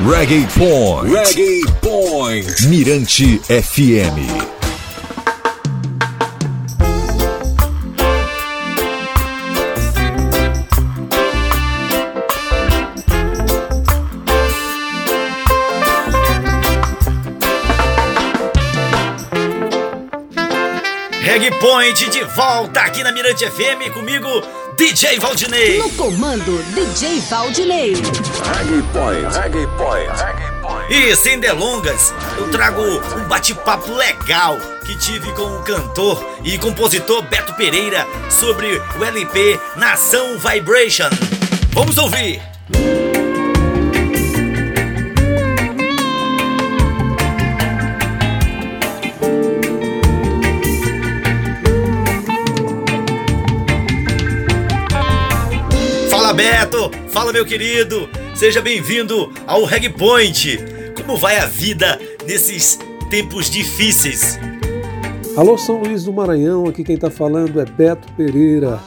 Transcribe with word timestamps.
Reggae 0.00 0.46
Point. 0.54 1.08
Reggae 1.08 1.62
Point. 1.80 2.66
Mirante 2.68 3.40
FM. 3.48 4.54
Reggae 21.22 21.50
Point 21.58 22.10
de 22.10 22.24
volta 22.24 22.80
aqui 22.82 23.02
na 23.02 23.12
Mirante 23.12 23.44
FM 23.46 23.90
comigo, 23.92 24.28
DJ 24.76 25.18
Valdinei. 25.18 25.78
No 25.78 25.88
comando, 25.92 26.62
DJ 26.74 27.20
Valdinei. 27.30 27.94
Reggae 27.94 28.82
Point. 28.92 29.34
Reggae 29.34 29.66
Point. 29.78 30.22
Reggae 30.22 30.52
Point. 30.60 30.92
E 30.92 31.16
sem 31.16 31.40
delongas, 31.40 32.12
eu 32.36 32.50
trago 32.50 32.82
um 32.82 33.24
bate-papo 33.26 33.90
legal 33.94 34.58
que 34.84 34.94
tive 34.98 35.32
com 35.32 35.44
o 35.44 35.62
cantor 35.62 36.22
e 36.44 36.58
compositor 36.58 37.22
Beto 37.22 37.54
Pereira 37.54 38.06
sobre 38.28 38.66
o 38.98 39.04
LP 39.04 39.58
Nação 39.76 40.38
Vibration. 40.38 41.08
Vamos 41.72 41.96
ouvir! 41.96 42.55
Beto! 56.32 56.90
Fala, 57.08 57.32
meu 57.32 57.46
querido! 57.46 58.08
Seja 58.34 58.60
bem-vindo 58.60 59.32
ao 59.46 59.64
Reg 59.64 59.88
Point! 59.90 60.58
Como 60.96 61.16
vai 61.16 61.38
a 61.38 61.46
vida 61.46 62.00
nesses 62.26 62.78
tempos 63.08 63.48
difíceis? 63.48 64.38
Alô, 65.36 65.56
São 65.56 65.80
Luís 65.80 66.04
do 66.04 66.12
Maranhão, 66.12 66.66
aqui 66.66 66.82
quem 66.82 66.96
tá 66.96 67.10
falando 67.10 67.60
é 67.60 67.64
Beto 67.64 68.12
Pereira. 68.14 68.80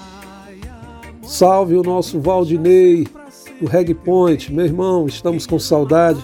Salve 1.21 1.75
o 1.75 1.83
nosso 1.83 2.19
Valdinei 2.19 3.07
do 3.61 3.67
Reg 3.67 3.93
Point. 3.93 4.51
Meu 4.51 4.65
irmão, 4.65 5.07
estamos 5.07 5.47
com 5.47 5.57
saudade 5.57 6.23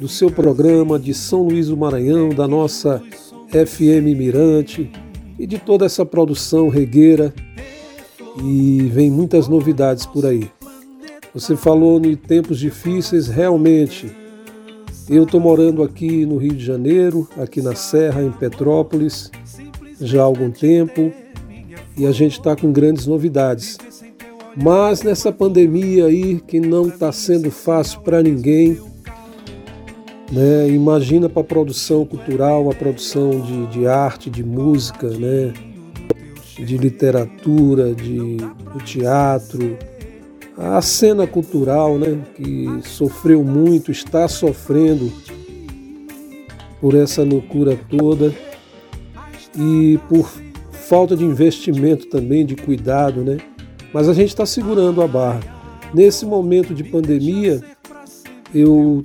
do 0.00 0.08
seu 0.08 0.30
programa 0.30 0.98
de 0.98 1.12
São 1.12 1.42
Luís 1.42 1.68
do 1.68 1.76
Maranhão, 1.76 2.30
da 2.30 2.48
nossa 2.48 3.02
FM 3.50 4.16
Mirante 4.16 4.90
e 5.38 5.46
de 5.46 5.58
toda 5.58 5.84
essa 5.84 6.06
produção 6.06 6.68
regueira 6.68 7.34
e 8.42 8.82
vem 8.92 9.10
muitas 9.10 9.48
novidades 9.48 10.06
por 10.06 10.26
aí. 10.26 10.50
Você 11.32 11.56
falou 11.56 12.00
em 12.04 12.16
tempos 12.16 12.58
difíceis, 12.58 13.28
realmente. 13.28 14.10
Eu 15.08 15.24
estou 15.24 15.38
morando 15.38 15.82
aqui 15.82 16.24
no 16.26 16.36
Rio 16.36 16.54
de 16.54 16.64
Janeiro, 16.64 17.28
aqui 17.36 17.60
na 17.60 17.74
Serra, 17.74 18.22
em 18.22 18.32
Petrópolis, 18.32 19.30
já 20.00 20.22
há 20.22 20.24
algum 20.24 20.50
tempo, 20.50 21.12
e 21.96 22.06
a 22.06 22.12
gente 22.12 22.38
está 22.38 22.56
com 22.56 22.72
grandes 22.72 23.06
novidades. 23.06 23.78
Mas 24.56 25.02
nessa 25.02 25.30
pandemia 25.30 26.06
aí, 26.06 26.40
que 26.40 26.58
não 26.58 26.88
está 26.88 27.12
sendo 27.12 27.50
fácil 27.50 28.00
para 28.00 28.22
ninguém, 28.22 28.80
né? 30.32 30.68
imagina 30.68 31.28
para 31.28 31.42
a 31.42 31.44
produção 31.44 32.06
cultural, 32.06 32.70
a 32.70 32.74
produção 32.74 33.40
de, 33.40 33.66
de 33.66 33.86
arte, 33.86 34.30
de 34.30 34.42
música, 34.42 35.08
né? 35.10 35.52
De 36.58 36.78
literatura, 36.78 37.94
de, 37.94 38.36
teatro, 38.84 39.76
a 40.56 40.80
cena 40.80 41.26
cultural, 41.26 41.98
né, 41.98 42.18
que 42.34 42.80
sofreu 42.82 43.44
muito, 43.44 43.90
está 43.90 44.26
sofrendo 44.26 45.12
por 46.80 46.94
essa 46.94 47.22
loucura 47.22 47.78
toda 47.88 48.34
e 49.58 49.98
por 50.08 50.30
falta 50.72 51.16
de 51.16 51.24
investimento 51.24 52.06
também, 52.06 52.46
de 52.46 52.54
cuidado, 52.54 53.22
né? 53.22 53.38
Mas 53.92 54.08
a 54.08 54.14
gente 54.14 54.28
está 54.28 54.46
segurando 54.46 55.02
a 55.02 55.08
barra. 55.08 55.40
Nesse 55.92 56.24
momento 56.24 56.74
de 56.74 56.84
pandemia, 56.84 57.60
eu 58.54 59.02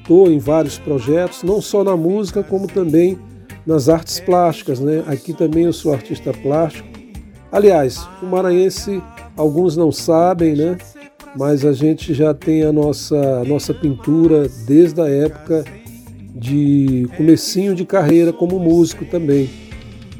estou 0.00 0.30
em 0.30 0.38
vários 0.38 0.78
projetos, 0.78 1.42
não 1.42 1.60
só 1.60 1.82
na 1.82 1.96
música, 1.96 2.42
como 2.42 2.66
também 2.66 3.18
nas 3.66 3.88
artes 3.88 4.20
plásticas, 4.20 4.80
né? 4.80 5.04
Aqui 5.06 5.32
também 5.32 5.64
eu 5.64 5.72
sou 5.72 5.92
artista 5.92 6.32
plástico. 6.32 6.88
Aliás, 7.50 8.06
o 8.22 8.26
maranhense 8.26 9.00
Alguns 9.36 9.76
não 9.76 9.90
sabem, 9.90 10.54
né? 10.54 10.78
Mas 11.36 11.64
a 11.64 11.72
gente 11.72 12.14
já 12.14 12.32
tem 12.32 12.62
a 12.62 12.72
nossa, 12.72 13.40
a 13.40 13.44
nossa 13.44 13.74
pintura 13.74 14.48
desde 14.64 15.00
a 15.00 15.08
época 15.08 15.64
de 16.34 17.08
comecinho 17.16 17.74
de 17.74 17.84
carreira 17.84 18.32
como 18.32 18.60
músico 18.60 19.04
também. 19.04 19.50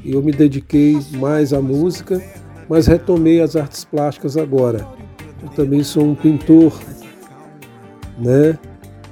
Eu 0.05 0.21
me 0.21 0.32
dediquei 0.32 0.99
mais 1.12 1.53
à 1.53 1.61
música, 1.61 2.21
mas 2.69 2.88
retomei 2.88 3.41
as 3.41 3.55
artes 3.55 3.84
plásticas 3.84 4.37
agora. 4.37 4.87
Eu 5.41 5.49
também 5.50 5.84
sou 5.84 6.05
um 6.05 6.15
pintor, 6.15 6.76
né? 8.19 8.59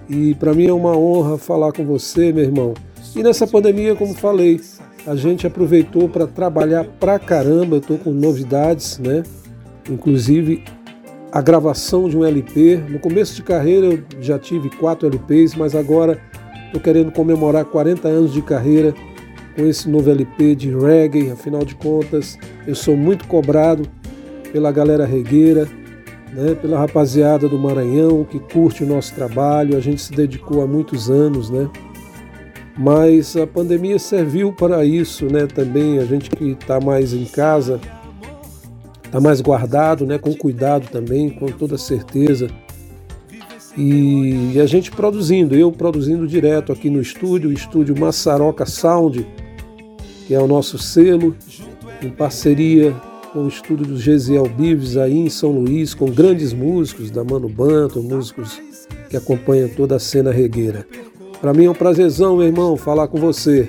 E 0.09 0.35
para 0.35 0.53
mim 0.53 0.67
é 0.67 0.73
uma 0.73 0.97
honra 0.97 1.39
falar 1.39 1.73
com 1.73 1.87
você, 1.87 2.33
meu 2.33 2.43
irmão. 2.43 2.75
E 3.15 3.23
nessa 3.23 3.47
pandemia, 3.47 3.95
como 3.95 4.15
falei, 4.15 4.61
a 5.07 5.15
gente 5.15 5.47
aproveitou 5.47 6.09
para 6.09 6.27
trabalhar 6.27 6.85
pra 6.85 7.19
caramba. 7.19 7.77
Eu 7.77 7.81
tô 7.81 7.97
com 7.99 8.11
novidades, 8.11 8.99
né? 8.99 9.23
inclusive 9.91 10.63
a 11.31 11.41
gravação 11.41 12.09
de 12.09 12.17
um 12.17 12.25
LP. 12.25 12.77
No 12.89 12.99
começo 12.99 13.35
de 13.35 13.43
carreira 13.43 13.87
eu 13.87 14.03
já 14.21 14.39
tive 14.39 14.69
quatro 14.71 15.07
LPs, 15.07 15.55
mas 15.55 15.75
agora 15.75 16.21
estou 16.67 16.81
querendo 16.81 17.11
comemorar 17.11 17.65
40 17.65 18.09
anos 18.09 18.33
de 18.33 18.43
carreira 18.43 18.95
com 19.57 19.67
esse 19.67 19.89
novo 19.89 20.11
LP 20.11 20.55
de 20.55 20.71
reggae. 20.71 21.31
Afinal 21.31 21.65
de 21.65 21.75
contas, 21.75 22.39
eu 22.67 22.75
sou 22.75 22.97
muito 22.97 23.27
cobrado 23.27 23.89
pela 24.53 24.71
galera 24.71 25.07
regueira, 25.07 25.67
né, 26.33 26.55
pela 26.55 26.79
rapaziada 26.79 27.49
do 27.49 27.59
Maranhão 27.59 28.25
que 28.25 28.39
curte 28.39 28.85
o 28.85 28.87
nosso 28.87 29.15
trabalho. 29.15 29.77
A 29.77 29.81
gente 29.81 30.03
se 30.03 30.13
dedicou 30.13 30.63
há 30.63 30.67
muitos 30.67 31.11
anos, 31.11 31.51
né? 31.51 31.69
Mas 32.77 33.37
a 33.37 33.47
pandemia 33.47 33.99
serviu 33.99 34.53
para 34.53 34.85
isso, 34.85 35.27
né? 35.27 35.47
Também 35.47 35.99
a 35.99 36.05
gente 36.05 36.31
que 36.31 36.53
está 36.53 36.81
mais 36.81 37.13
em 37.13 37.25
casa 37.25 37.81
está 39.13 39.21
mais 39.21 39.43
guardado, 39.43 40.07
né, 40.07 40.17
com 40.17 40.35
cuidado 40.35 40.89
também, 40.91 41.29
com 41.29 41.47
toda 41.49 41.77
certeza. 41.77 42.49
E, 43.77 44.59
a 44.59 44.65
gente 44.65 44.91
produzindo, 44.91 45.55
eu 45.55 45.71
produzindo 45.71 46.27
direto 46.27 46.73
aqui 46.73 46.89
no 46.89 46.99
estúdio, 46.99 47.51
o 47.51 47.53
estúdio 47.53 47.99
Massaroca 47.99 48.65
Sound, 48.65 49.27
que 50.27 50.35
é 50.35 50.39
o 50.39 50.47
nosso 50.47 50.79
selo, 50.79 51.37
em 52.03 52.09
parceria 52.09 52.95
com 53.35 53.45
o 53.45 53.49
estúdio 53.49 53.85
do 53.85 53.99
Gesiel 53.99 54.49
Bives 54.49 54.97
aí 54.97 55.19
em 55.19 55.29
São 55.29 55.51
Luís, 55.51 55.93
com 55.93 56.07
grandes 56.07 56.55
músicos 56.55 57.11
da 57.11 57.23
Mano 57.23 57.51
Banto, 57.51 58.03
músicos 58.03 58.61
que 59.11 59.17
acompanham 59.17 59.69
toda 59.69 59.97
a 59.97 59.99
cena 59.99 60.33
regueira. 60.33 60.87
Para 61.43 61.53
mim 61.53 61.65
é 61.65 61.71
um 61.71 61.75
prazerzão, 61.75 62.37
meu 62.37 62.47
irmão, 62.47 62.77
falar 62.77 63.09
com 63.09 63.19
você, 63.19 63.69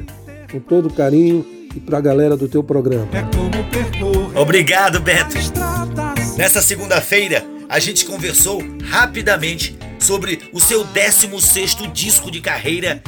com 0.52 0.60
todo 0.60 0.94
carinho 0.94 1.44
e 1.76 1.80
para 1.80 1.98
a 1.98 2.02
galera 2.02 2.38
do 2.38 2.48
teu 2.48 2.64
programa. 2.64 3.08
Obrigado, 4.36 5.00
Beto. 5.00 5.36
Nessa 6.38 6.62
segunda-feira, 6.62 7.44
a 7.68 7.80
gente 7.80 8.06
conversou 8.06 8.62
rapidamente 8.84 9.76
sobre 9.98 10.40
o 10.54 10.60
seu 10.60 10.86
16º 10.86 11.92
disco 11.92 12.30
de 12.30 12.42
carreira, 12.42 13.02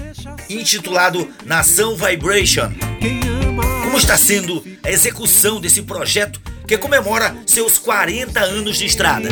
intitulado 0.50 1.28
Nação 1.46 1.96
Vibration. 1.96 2.72
Como 3.84 3.98
está 3.98 4.18
sendo 4.18 4.64
a 4.82 4.90
execução 4.90 5.62
desse 5.62 5.84
projeto 5.84 6.42
que 6.68 6.76
comemora 6.76 7.36
seus 7.46 7.78
40 7.78 8.40
anos 8.40 8.78
de 8.80 8.88
estrada? 8.88 9.30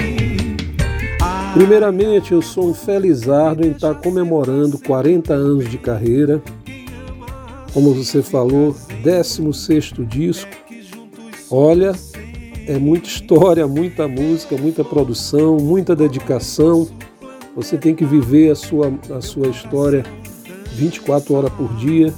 Primeiramente, 1.53 2.31
eu 2.34 2.41
sou 2.41 2.72
um 2.72 2.74
felizardo 2.74 3.64
em 3.64 3.69
estar 3.69 3.94
comemorando 3.94 4.79
40 4.79 5.35
anos 5.35 5.70
de 5.70 5.78
carreira. 5.78 6.41
Como 7.72 7.94
você 7.94 8.23
falou, 8.23 8.76
16º 9.03 10.03
disco. 10.03 10.50
Olha, 11.52 11.91
é 12.67 12.79
muita 12.79 13.08
história, 13.08 13.67
muita 13.67 14.08
música, 14.08 14.58
muita 14.58 14.84
produção, 14.84 15.58
muita 15.58 15.96
dedicação. 15.96 16.88
Você 17.56 17.78
tem 17.78 17.94
que 17.94 18.03
viver 18.03 18.49
a 18.49 18.56
sua, 18.56 18.91
a 19.16 19.22
sua 19.22 19.47
história 19.49 20.03
24 20.72 21.35
horas 21.35 21.53
por 21.53 21.72
dia. 21.76 22.11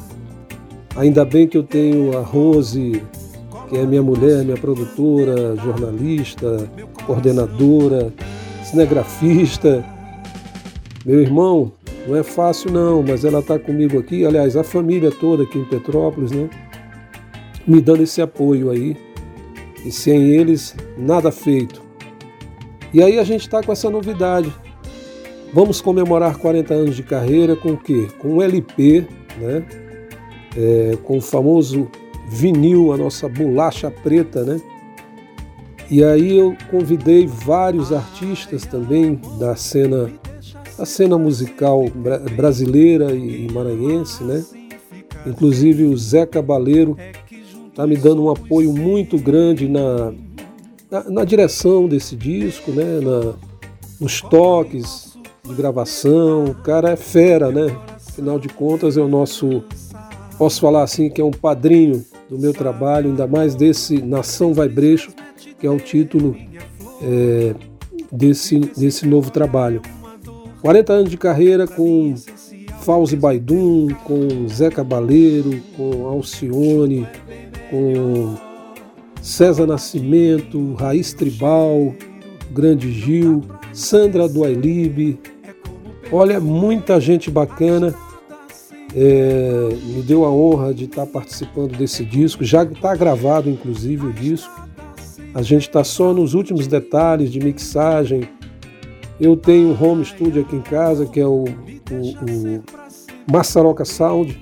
Ainda 0.96 1.26
bem 1.26 1.46
que 1.46 1.58
eu 1.58 1.64
tenho 1.64 2.18
a 2.18 2.22
Rose, 2.22 3.04
que 3.68 3.78
é 3.78 3.86
minha 3.86 4.02
mulher, 4.02 4.46
minha 4.46 4.56
produtora, 4.56 5.58
jornalista, 5.58 6.70
coordenadora, 7.06 8.14
cinegrafista. 8.66 9.86
Meu 11.06 11.22
irmão, 11.22 11.72
não 12.08 12.16
é 12.16 12.24
fácil 12.24 12.72
não, 12.72 13.04
mas 13.04 13.24
ela 13.24 13.40
está 13.40 13.60
comigo 13.60 14.00
aqui, 14.00 14.26
aliás, 14.26 14.58
a 14.58 14.64
família 14.64 15.12
toda 15.12 15.44
aqui 15.44 15.60
em 15.60 15.66
Petrópolis, 15.66 16.32
né? 16.32 16.50
Me 17.68 17.80
dando 17.80 18.04
esse 18.04 18.22
apoio 18.22 18.72
aí. 18.72 18.98
E 19.86 19.92
sem 19.92 20.30
eles, 20.30 20.76
nada 20.98 21.32
feito. 21.32 21.82
E 22.92 23.04
aí 23.04 23.20
a 23.20 23.24
gente 23.24 23.42
está 23.42 23.62
com 23.62 23.72
essa 23.72 23.90
novidade. 23.90 24.52
Vamos 25.54 25.80
comemorar 25.80 26.38
40 26.38 26.74
anos 26.74 26.96
de 26.96 27.04
carreira 27.04 27.56
com 27.56 27.74
o 27.74 27.78
quê? 27.78 28.08
Com 28.18 28.36
um 28.36 28.42
LP, 28.42 29.08
né? 29.38 29.64
É, 30.58 30.98
com 31.04 31.18
o 31.18 31.22
famoso 31.22 31.88
vinil, 32.30 32.92
a 32.92 32.98
nossa 32.98 33.30
bolacha 33.30 33.92
preta, 33.92 34.44
né? 34.44 34.60
E 35.90 36.04
aí 36.04 36.38
eu 36.38 36.56
convidei 36.72 37.28
vários 37.28 37.92
artistas 37.92 38.66
também 38.66 39.20
da 39.40 39.56
cena, 39.56 40.10
da 40.78 40.86
cena 40.86 41.18
musical 41.18 41.86
brasileira 42.36 43.14
e 43.14 43.48
maranhense, 43.52 44.24
né? 44.24 44.44
Inclusive 45.26 45.84
o 45.84 45.98
Zé 45.98 46.26
Cabaleiro 46.26 46.98
está 47.70 47.86
me 47.86 47.96
dando 47.96 48.24
um 48.24 48.30
apoio 48.30 48.72
muito 48.74 49.18
grande 49.18 49.68
na, 49.68 50.12
na, 50.90 51.10
na 51.10 51.26
direção 51.26 51.88
desse 51.88 52.16
disco, 52.16 52.72
né? 52.72 53.00
Na, 53.02 53.34
nos 54.00 54.22
toques 54.22 55.18
de 55.44 55.54
gravação. 55.54 56.46
O 56.46 56.56
cara 56.56 56.92
é 56.92 56.96
fera, 56.96 57.52
né? 57.52 57.76
Afinal 57.96 58.40
de 58.40 58.50
contas 58.50 58.98
é 58.98 59.02
o 59.02 59.08
nosso, 59.08 59.64
posso 60.38 60.62
falar 60.62 60.84
assim, 60.84 61.10
que 61.10 61.22
é 61.22 61.24
um 61.24 61.32
padrinho 61.32 62.04
do 62.30 62.40
meu 62.40 62.54
trabalho, 62.54 63.10
ainda 63.10 63.28
mais 63.28 63.54
desse 63.56 64.02
Nação 64.02 64.54
Vai 64.54 64.68
Brecho, 64.68 65.12
que 65.60 65.68
é 65.68 65.70
o 65.70 65.78
título 65.78 66.36
é, 67.02 67.56
desse, 68.12 68.60
desse 68.60 69.08
novo 69.08 69.32
trabalho. 69.32 69.82
40 70.62 70.94
anos 70.94 71.10
de 71.12 71.18
carreira 71.18 71.68
com 71.68 72.16
Fauzi 72.82 73.16
Baidum, 73.16 73.88
com 74.04 74.48
Zé 74.48 74.70
Cabaleiro, 74.70 75.62
com 75.76 76.08
Alcione, 76.08 77.08
com 77.70 78.36
César 79.22 79.66
Nascimento, 79.66 80.74
Raiz 80.74 81.14
Tribal, 81.14 81.94
Grande 82.52 82.92
Gil, 82.92 83.44
Sandra 83.74 84.28
do 84.28 84.44
Ailib. 84.44 85.20
Olha, 86.12 86.40
muita 86.40 87.00
gente 87.00 87.30
bacana. 87.30 87.94
É, 88.96 89.70
me 89.84 90.02
deu 90.02 90.24
a 90.24 90.32
honra 90.32 90.74
de 90.74 90.86
estar 90.86 91.06
participando 91.06 91.76
desse 91.76 92.06
disco. 92.06 92.44
Já 92.44 92.64
está 92.64 92.96
gravado, 92.96 93.50
inclusive, 93.50 94.08
o 94.08 94.14
disco. 94.14 94.65
A 95.36 95.42
gente 95.42 95.64
está 95.64 95.84
só 95.84 96.14
nos 96.14 96.34
últimos 96.34 96.66
detalhes 96.66 97.30
de 97.30 97.42
mixagem. 97.42 98.30
Eu 99.20 99.36
tenho 99.36 99.68
um 99.68 99.84
home 99.84 100.06
studio 100.06 100.44
aqui 100.44 100.56
em 100.56 100.62
casa, 100.62 101.06
que 101.06 101.20
é 101.20 101.28
o, 101.28 101.44
o, 101.44 101.46
o 101.46 102.64
Massaroca 103.30 103.84
Sound. 103.84 104.40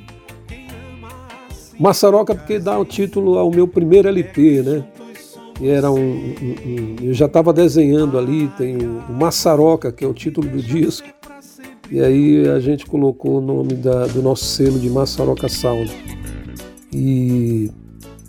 Massaroca 1.79 2.35
porque 2.35 2.59
dá 2.59 2.77
o 2.77 2.85
título 2.85 3.39
ao 3.39 3.49
meu 3.49 3.67
primeiro 3.67 4.07
LP, 4.07 4.61
né? 4.61 4.85
E 5.59 5.67
era 5.67 5.89
um, 5.89 5.97
um, 5.97 6.55
um 6.63 6.95
eu 7.01 7.13
já 7.15 7.25
estava 7.25 7.51
desenhando 7.51 8.15
ali, 8.15 8.47
tem 8.49 8.77
o 8.77 9.11
Massaroca, 9.13 9.91
que 9.91 10.05
é 10.05 10.07
o 10.07 10.13
título 10.13 10.47
do 10.47 10.61
disco. 10.61 11.07
E 11.89 12.01
aí 12.01 12.47
a 12.47 12.59
gente 12.59 12.85
colocou 12.85 13.39
o 13.39 13.41
nome 13.41 13.73
da, 13.73 14.05
do 14.05 14.21
nosso 14.21 14.45
selo 14.45 14.79
de 14.79 14.91
Massaroca 14.91 15.49
Sound. 15.49 15.91
E, 16.93 17.71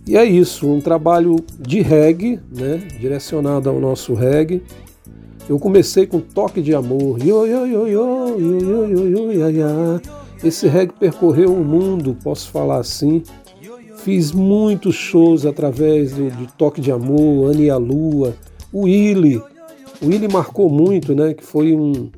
e 0.06 0.16
é 0.18 0.24
isso, 0.24 0.70
um 0.70 0.80
trabalho 0.80 1.36
de 1.58 1.80
reggae, 1.80 2.38
né, 2.54 2.76
direcionado 3.00 3.70
ao 3.70 3.80
nosso 3.80 4.12
reggae. 4.12 4.62
Eu 5.48 5.58
comecei 5.58 6.06
com 6.06 6.20
toque 6.20 6.60
de 6.60 6.74
amor. 6.74 7.22
Yo, 7.24 7.46
yo, 7.46 7.66
yo, 7.66 7.88
yo, 7.88 8.38
yo, 8.38 8.88
yo, 8.88 9.08
yo, 9.08 9.32
ya, 9.32 9.48
ya. 9.50 10.00
Esse 10.42 10.68
reggae 10.68 10.92
percorreu 10.98 11.54
o 11.54 11.64
mundo, 11.64 12.16
posso 12.22 12.50
falar 12.50 12.78
assim. 12.78 13.22
Fiz 13.96 14.32
muitos 14.32 14.94
shows 14.94 15.46
através 15.46 16.12
do, 16.12 16.28
do 16.30 16.46
Toque 16.52 16.82
de 16.82 16.92
Amor, 16.92 17.50
Anne 17.50 17.64
e 17.64 17.70
a 17.70 17.78
Lua, 17.78 18.34
o 18.70 18.82
Willy. 18.82 19.38
O 20.02 20.06
Willy 20.06 20.28
marcou 20.28 20.68
muito, 20.68 21.14
né? 21.14 21.32
Que 21.32 21.42
foi 21.42 21.74
um, 21.74 22.10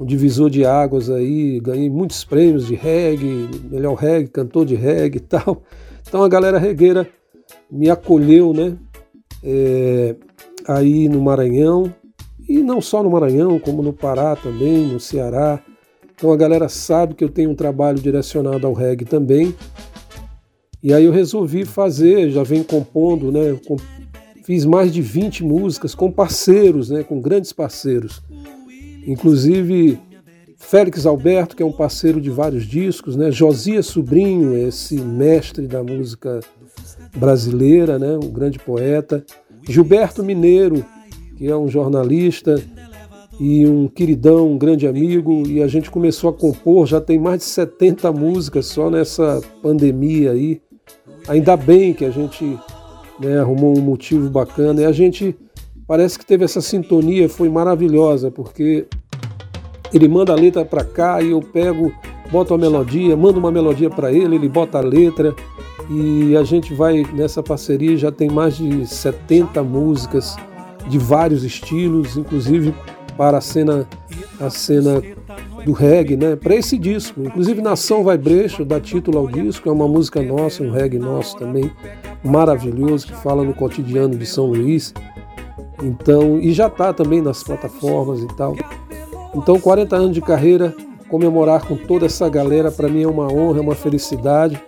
um 0.00 0.04
divisor 0.04 0.50
de 0.50 0.64
águas 0.64 1.08
aí. 1.08 1.60
Ganhei 1.60 1.88
muitos 1.88 2.24
prêmios 2.24 2.66
de 2.66 2.74
reggae, 2.74 3.48
melhor 3.70 3.94
reggae, 3.94 4.28
cantor 4.28 4.66
de 4.66 4.74
reggae 4.74 5.18
e 5.18 5.20
tal. 5.20 5.62
Então 6.08 6.24
a 6.24 6.28
galera 6.28 6.58
regueira 6.58 7.06
me 7.70 7.88
acolheu, 7.90 8.52
né? 8.52 8.76
É, 9.42 10.16
aí 10.66 11.08
no 11.08 11.20
Maranhão, 11.20 11.92
e 12.48 12.58
não 12.58 12.80
só 12.80 13.02
no 13.02 13.10
Maranhão, 13.10 13.58
como 13.58 13.82
no 13.82 13.92
Pará 13.92 14.34
também, 14.34 14.86
no 14.88 14.98
Ceará. 14.98 15.62
Então 16.14 16.32
a 16.32 16.36
galera 16.36 16.68
sabe 16.68 17.14
que 17.14 17.22
eu 17.22 17.28
tenho 17.28 17.50
um 17.50 17.54
trabalho 17.54 17.98
direcionado 17.98 18.66
ao 18.66 18.72
reggae 18.72 19.04
também. 19.04 19.54
E 20.82 20.92
aí 20.92 21.04
eu 21.04 21.12
resolvi 21.12 21.64
fazer, 21.64 22.30
já 22.30 22.42
venho 22.42 22.64
compondo, 22.64 23.30
né? 23.30 23.56
Fiz 24.44 24.64
mais 24.64 24.92
de 24.92 25.00
20 25.00 25.44
músicas 25.44 25.94
com 25.94 26.10
parceiros, 26.10 26.90
né? 26.90 27.04
Com 27.04 27.20
grandes 27.20 27.52
parceiros. 27.52 28.20
Inclusive 29.06 30.00
Félix 30.56 31.06
Alberto, 31.06 31.54
que 31.54 31.62
é 31.62 31.66
um 31.66 31.72
parceiro 31.72 32.20
de 32.20 32.30
vários 32.30 32.64
discos, 32.64 33.14
né? 33.16 33.30
Josias 33.30 33.86
Sobrinho, 33.86 34.56
esse 34.56 34.96
mestre 35.00 35.66
da 35.66 35.82
música 35.82 36.40
brasileira, 37.16 37.98
né? 37.98 38.16
Um 38.16 38.30
grande 38.30 38.58
poeta. 38.58 39.24
Gilberto 39.68 40.22
Mineiro, 40.22 40.84
que 41.36 41.46
é 41.46 41.56
um 41.56 41.68
jornalista 41.68 42.62
e 43.38 43.66
um 43.66 43.88
queridão, 43.88 44.52
um 44.52 44.58
grande 44.58 44.86
amigo, 44.86 45.46
e 45.46 45.62
a 45.62 45.66
gente 45.66 45.90
começou 45.90 46.28
a 46.28 46.32
compor, 46.32 46.86
já 46.86 47.00
tem 47.00 47.18
mais 47.18 47.38
de 47.38 47.46
70 47.46 48.12
músicas 48.12 48.66
só 48.66 48.90
nessa 48.90 49.40
pandemia 49.62 50.32
aí. 50.32 50.60
Ainda 51.26 51.56
bem 51.56 51.94
que 51.94 52.04
a 52.04 52.10
gente 52.10 52.58
né, 53.18 53.38
arrumou 53.38 53.76
um 53.76 53.80
motivo 53.80 54.28
bacana 54.28 54.82
e 54.82 54.84
a 54.84 54.92
gente 54.92 55.34
parece 55.86 56.18
que 56.18 56.26
teve 56.26 56.44
essa 56.44 56.60
sintonia, 56.60 57.28
foi 57.28 57.48
maravilhosa, 57.48 58.30
porque 58.30 58.86
ele 59.92 60.06
manda 60.06 60.32
a 60.32 60.36
letra 60.36 60.64
para 60.64 60.84
cá 60.84 61.22
e 61.22 61.30
eu 61.30 61.40
pego, 61.40 61.92
boto 62.30 62.52
a 62.52 62.58
melodia, 62.58 63.16
mando 63.16 63.38
uma 63.38 63.50
melodia 63.50 63.88
para 63.88 64.12
ele, 64.12 64.36
ele 64.36 64.48
bota 64.48 64.78
a 64.78 64.82
letra 64.82 65.34
e 65.90 66.36
a 66.36 66.44
gente 66.44 66.72
vai 66.72 67.04
nessa 67.12 67.42
parceria, 67.42 67.96
já 67.96 68.12
tem 68.12 68.30
mais 68.30 68.56
de 68.56 68.86
70 68.86 69.60
músicas 69.64 70.36
de 70.88 70.98
vários 70.98 71.42
estilos, 71.42 72.16
inclusive 72.16 72.72
para 73.16 73.38
a 73.38 73.40
cena, 73.40 73.88
a 74.40 74.48
cena 74.48 75.02
do 75.64 75.72
reggae, 75.72 76.16
né? 76.16 76.36
Para 76.36 76.54
esse 76.54 76.78
disco. 76.78 77.22
Inclusive 77.22 77.60
Nação 77.60 78.04
Vai 78.04 78.16
Brecho 78.16 78.64
dá 78.64 78.80
título 78.80 79.18
ao 79.18 79.26
disco, 79.26 79.68
é 79.68 79.72
uma 79.72 79.88
música 79.88 80.22
nossa, 80.22 80.62
um 80.62 80.70
reggae 80.70 80.98
nosso 80.98 81.36
também, 81.36 81.68
maravilhoso, 82.24 83.08
que 83.08 83.16
fala 83.16 83.42
no 83.42 83.52
cotidiano 83.52 84.16
de 84.16 84.26
São 84.26 84.46
Luís. 84.46 84.94
Então, 85.82 86.38
e 86.38 86.52
já 86.52 86.68
está 86.68 86.92
também 86.92 87.20
nas 87.20 87.42
plataformas 87.42 88.22
e 88.22 88.28
tal. 88.36 88.54
Então, 89.34 89.58
40 89.58 89.96
anos 89.96 90.14
de 90.14 90.20
carreira, 90.20 90.72
comemorar 91.08 91.66
com 91.66 91.76
toda 91.76 92.06
essa 92.06 92.28
galera, 92.28 92.70
para 92.70 92.88
mim 92.88 93.02
é 93.02 93.08
uma 93.08 93.30
honra, 93.30 93.58
é 93.58 93.60
uma 93.60 93.74
felicidade. 93.74 94.60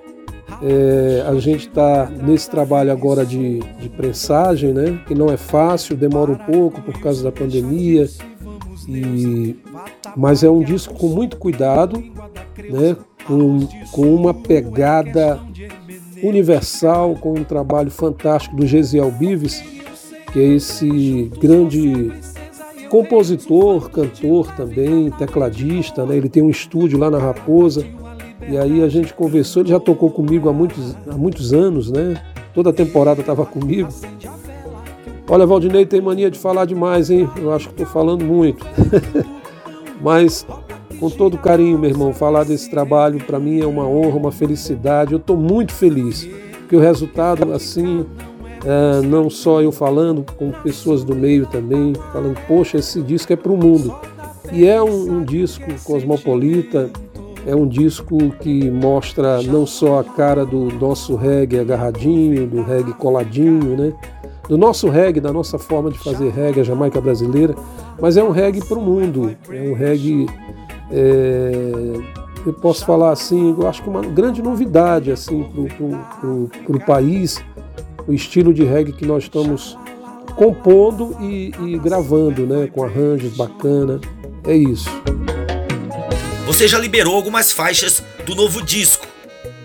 É, 0.64 1.25
a 1.26 1.35
gente 1.40 1.69
está 1.69 2.07
nesse 2.07 2.49
trabalho 2.49 2.92
agora 2.92 3.26
de, 3.26 3.59
de 3.59 3.88
prensagem, 3.88 4.73
né? 4.73 5.00
Que 5.07 5.14
não 5.14 5.28
é 5.28 5.37
fácil, 5.37 5.97
demora 5.97 6.31
um 6.31 6.37
pouco 6.37 6.81
por 6.83 7.00
causa 7.00 7.25
da 7.25 7.33
pandemia 7.33 8.09
e, 8.88 9.57
mas 10.16 10.42
é 10.42 10.50
um 10.50 10.62
disco 10.62 10.95
com 10.95 11.09
muito 11.09 11.37
cuidado, 11.37 12.02
né? 12.59 12.97
com, 13.26 13.66
com 13.90 14.14
uma 14.14 14.35
pegada 14.35 15.40
universal, 16.23 17.14
com 17.16 17.35
um 17.35 17.45
trabalho 17.45 17.90
fantástico 17.90 18.57
do 18.57 18.66
Gesiel 18.66 19.11
Bives, 19.11 19.62
que 20.33 20.40
é 20.40 20.45
esse 20.54 21.31
grande 21.40 22.12
compositor, 22.88 23.90
cantor 23.90 24.54
também, 24.54 25.11
tecladista, 25.11 26.04
né? 26.04 26.16
ele 26.16 26.28
tem 26.28 26.42
um 26.42 26.50
estúdio 26.50 26.99
lá 26.99 27.11
na 27.11 27.19
Raposa, 27.19 27.87
e 28.49 28.58
aí 28.58 28.82
a 28.82 28.88
gente 28.88 29.14
conversou, 29.14 29.62
ele 29.62 29.70
já 29.70 29.80
tocou 29.80 30.11
comigo 30.11 30.49
há 30.49 30.52
muitos, 30.52 30.96
há 31.08 31.16
muitos 31.16 31.52
anos, 31.52 31.90
né? 31.90 32.20
Toda 32.54 32.70
a 32.70 32.72
temporada 32.72 33.20
estava 33.20 33.46
comigo. 33.46 33.88
Olha, 35.28 35.46
Valdinei 35.46 35.87
tem 35.87 36.00
mania 36.00 36.30
de 36.30 36.38
falar 36.38 36.64
demais, 36.64 37.11
hein? 37.11 37.28
Eu 37.37 37.52
acho 37.52 37.68
que 37.68 37.75
estou 37.75 37.87
falando 37.87 38.25
muito. 38.25 38.66
Mas 40.02 40.44
com 41.02 41.11
todo 41.11 41.37
carinho, 41.38 41.78
meu 41.78 41.90
irmão, 41.90 42.12
falar 42.12 42.44
desse 42.44 42.70
trabalho 42.70 43.18
para 43.25 43.38
mim 43.38 43.61
é 43.61 43.66
uma 43.66 43.87
honra, 43.87 44.16
uma 44.16 44.30
felicidade. 44.30 45.12
Eu 45.12 45.18
estou 45.18 45.37
muito 45.37 45.72
feliz, 45.72 46.28
porque 46.61 46.76
o 46.76 46.80
resultado, 46.80 47.52
assim, 47.52 48.06
é, 48.64 49.00
não 49.04 49.28
só 49.28 49.61
eu 49.61 49.72
falando, 49.72 50.25
com 50.37 50.50
pessoas 50.50 51.02
do 51.02 51.14
meio 51.14 51.46
também, 51.46 51.92
falando, 52.12 52.38
poxa, 52.46 52.78
esse 52.78 53.02
disco 53.02 53.32
é 53.32 53.37
para 53.37 53.50
o 53.50 53.56
mundo. 53.56 53.92
E 54.52 54.66
é 54.66 54.80
um, 54.82 55.18
um 55.18 55.25
disco 55.25 55.64
cosmopolita, 55.82 56.90
é 57.46 57.54
um 57.54 57.66
disco 57.66 58.16
que 58.40 58.70
mostra 58.70 59.42
não 59.42 59.66
só 59.66 60.00
a 60.00 60.04
cara 60.04 60.44
do 60.44 60.66
nosso 60.78 61.16
reggae 61.16 61.58
agarradinho, 61.58 62.46
do 62.46 62.62
reggae 62.62 62.92
coladinho, 62.94 63.76
né? 63.76 63.92
do 64.49 64.58
nosso 64.58 64.88
reggae, 64.88 65.20
da 65.20 65.32
nossa 65.32 65.58
forma 65.58 65.90
de 65.90 65.99
fazer 65.99 66.30
reggae, 66.30 66.61
a 66.61 66.64
Jamaica 66.64 67.00
brasileira, 67.00 67.54
mas 68.00 68.16
é 68.16 68.22
um 68.22 68.30
reggae 68.30 68.64
para 68.64 68.78
o 68.78 68.82
mundo, 68.82 69.34
é 69.49 69.70
um 69.70 69.75
reggae, 69.75 70.26
é, 70.90 71.62
eu 72.44 72.52
posso 72.52 72.84
falar 72.84 73.12
assim, 73.12 73.54
eu 73.58 73.66
acho 73.68 73.82
que 73.82 73.88
uma 73.88 74.02
grande 74.02 74.42
novidade 74.42 75.11
assim 75.11 75.44
para 76.66 76.76
o 76.76 76.84
país, 76.84 77.42
o 78.06 78.12
estilo 78.12 78.52
de 78.52 78.64
reggae 78.64 78.92
que 78.92 79.06
nós 79.06 79.25
estamos 79.25 79.78
compondo 80.37 81.16
e, 81.20 81.52
e 81.61 81.78
gravando, 81.78 82.46
né, 82.46 82.66
com 82.66 82.82
arranjos 82.82 83.37
bacana, 83.37 84.00
é 84.44 84.56
isso. 84.56 84.90
Você 86.44 86.66
já 86.66 86.78
liberou 86.78 87.14
algumas 87.14 87.52
faixas 87.52 88.02
do 88.25 88.34
novo 88.34 88.62
disco, 88.62 89.06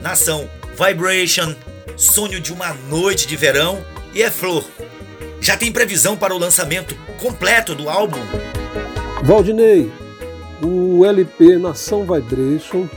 Nação 0.01 0.49
Vibration, 0.77 1.55
Sonho 1.95 2.39
de 2.39 2.53
uma 2.53 2.73
Noite 2.89 3.27
de 3.27 3.35
Verão 3.35 3.83
e 4.13 4.21
É 4.21 4.29
Flor. 4.29 4.63
Já 5.41 5.57
tem 5.57 5.71
previsão 5.71 6.15
para 6.15 6.35
o 6.35 6.37
lançamento 6.37 6.95
completo 7.19 7.73
do 7.73 7.89
álbum? 7.89 8.19
Valdinei, 9.23 9.91
o 10.61 11.05
LP 11.05 11.57
Nação 11.57 12.01
Vibration 12.01 12.87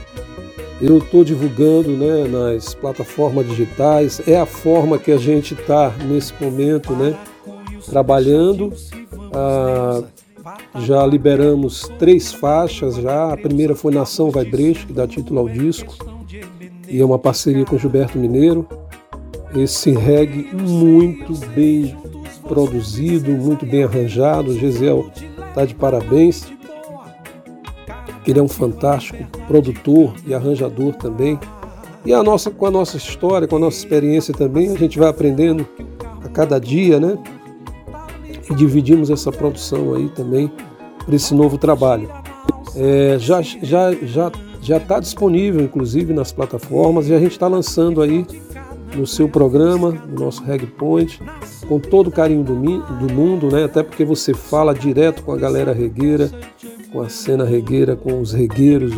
eu 0.81 0.97
estou 0.97 1.23
divulgando 1.23 1.91
né, 1.91 2.27
nas 2.27 2.73
plataformas 2.73 3.47
digitais, 3.47 4.19
é 4.27 4.39
a 4.39 4.47
forma 4.47 4.97
que 4.97 5.11
a 5.11 5.17
gente 5.17 5.53
está 5.53 5.89
nesse 6.05 6.33
momento 6.41 6.93
né, 6.93 7.15
trabalhando. 7.87 8.73
Ah, 9.31 10.01
já 10.75 11.05
liberamos 11.05 11.89
três 11.99 12.33
faixas 12.33 12.95
já. 12.95 13.33
A 13.33 13.37
primeira 13.37 13.75
foi 13.75 13.93
Nação 13.93 14.29
Vibration, 14.29 14.87
que 14.87 14.93
dá 14.93 15.07
título 15.07 15.39
ao 15.39 15.49
disco, 15.49 15.95
e 16.87 16.99
é 16.99 17.05
uma 17.05 17.19
parceria 17.19 17.65
com 17.65 17.77
Gilberto 17.77 18.17
Mineiro. 18.17 18.67
Esse 19.55 19.91
reggae 19.91 20.49
muito 20.53 21.33
bem 21.53 21.95
produzido, 22.47 23.31
muito 23.31 23.65
bem 23.65 23.83
arranjado. 23.83 24.51
O 24.51 24.57
Gisel 24.57 25.11
está 25.49 25.65
de 25.65 25.75
parabéns. 25.75 26.45
Ele 28.25 28.39
é 28.39 28.43
um 28.43 28.47
fantástico 28.47 29.23
produtor 29.47 30.13
e 30.25 30.33
arranjador 30.33 30.93
também. 30.95 31.39
E 32.05 32.13
a 32.13 32.23
nossa, 32.23 32.49
com 32.49 32.65
a 32.65 32.71
nossa 32.71 32.97
história, 32.97 33.47
com 33.47 33.57
a 33.57 33.59
nossa 33.59 33.77
experiência 33.77 34.33
também, 34.33 34.69
a 34.69 34.77
gente 34.77 34.97
vai 34.97 35.09
aprendendo 35.09 35.67
a 36.23 36.29
cada 36.29 36.59
dia, 36.59 36.99
né? 36.99 37.17
E 38.51 38.55
dividimos 38.55 39.09
essa 39.09 39.31
produção 39.31 39.93
aí 39.93 40.09
também 40.09 40.51
para 41.05 41.15
esse 41.15 41.33
novo 41.33 41.57
trabalho. 41.57 42.09
É, 42.75 43.17
já 43.17 43.41
já 43.41 43.91
já 44.03 44.31
já 44.61 44.77
está 44.77 44.99
disponível, 44.99 45.61
inclusive, 45.61 46.13
nas 46.13 46.31
plataformas 46.31 47.09
e 47.09 47.13
a 47.13 47.19
gente 47.19 47.31
está 47.31 47.47
lançando 47.47 48.01
aí 48.01 48.25
no 48.95 49.07
seu 49.07 49.27
programa, 49.27 49.91
no 49.91 50.25
nosso 50.25 50.43
Reg 50.43 50.65
Point, 50.67 51.21
com 51.67 51.79
todo 51.79 52.07
o 52.07 52.11
carinho 52.11 52.43
do, 52.43 52.53
do 52.53 53.13
mundo, 53.13 53.49
né? 53.49 53.63
Até 53.63 53.81
porque 53.81 54.05
você 54.05 54.33
fala 54.33 54.73
direto 54.73 55.23
com 55.23 55.31
a 55.31 55.37
galera 55.37 55.73
regueira, 55.73 56.29
com 56.91 57.01
a 57.01 57.09
cena 57.09 57.45
regueira, 57.45 57.95
com 57.95 58.21
os 58.21 58.33
regueiros, 58.33 58.91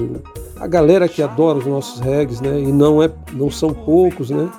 a 0.59 0.67
galera 0.67 1.07
que 1.07 1.21
adora 1.21 1.59
os 1.59 1.65
nossos 1.65 1.99
regs, 1.99 2.41
né? 2.41 2.59
E 2.59 2.71
não, 2.71 3.01
é, 3.01 3.09
não 3.33 3.49
são 3.49 3.73
poucos, 3.73 4.29
né? 4.29 4.49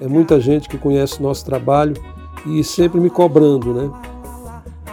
É 0.00 0.06
muita 0.06 0.40
gente 0.40 0.68
que 0.68 0.78
conhece 0.78 1.18
o 1.18 1.22
nosso 1.22 1.44
trabalho 1.44 1.94
e 2.46 2.62
sempre 2.62 3.00
me 3.00 3.10
cobrando, 3.10 3.74
né? 3.74 3.90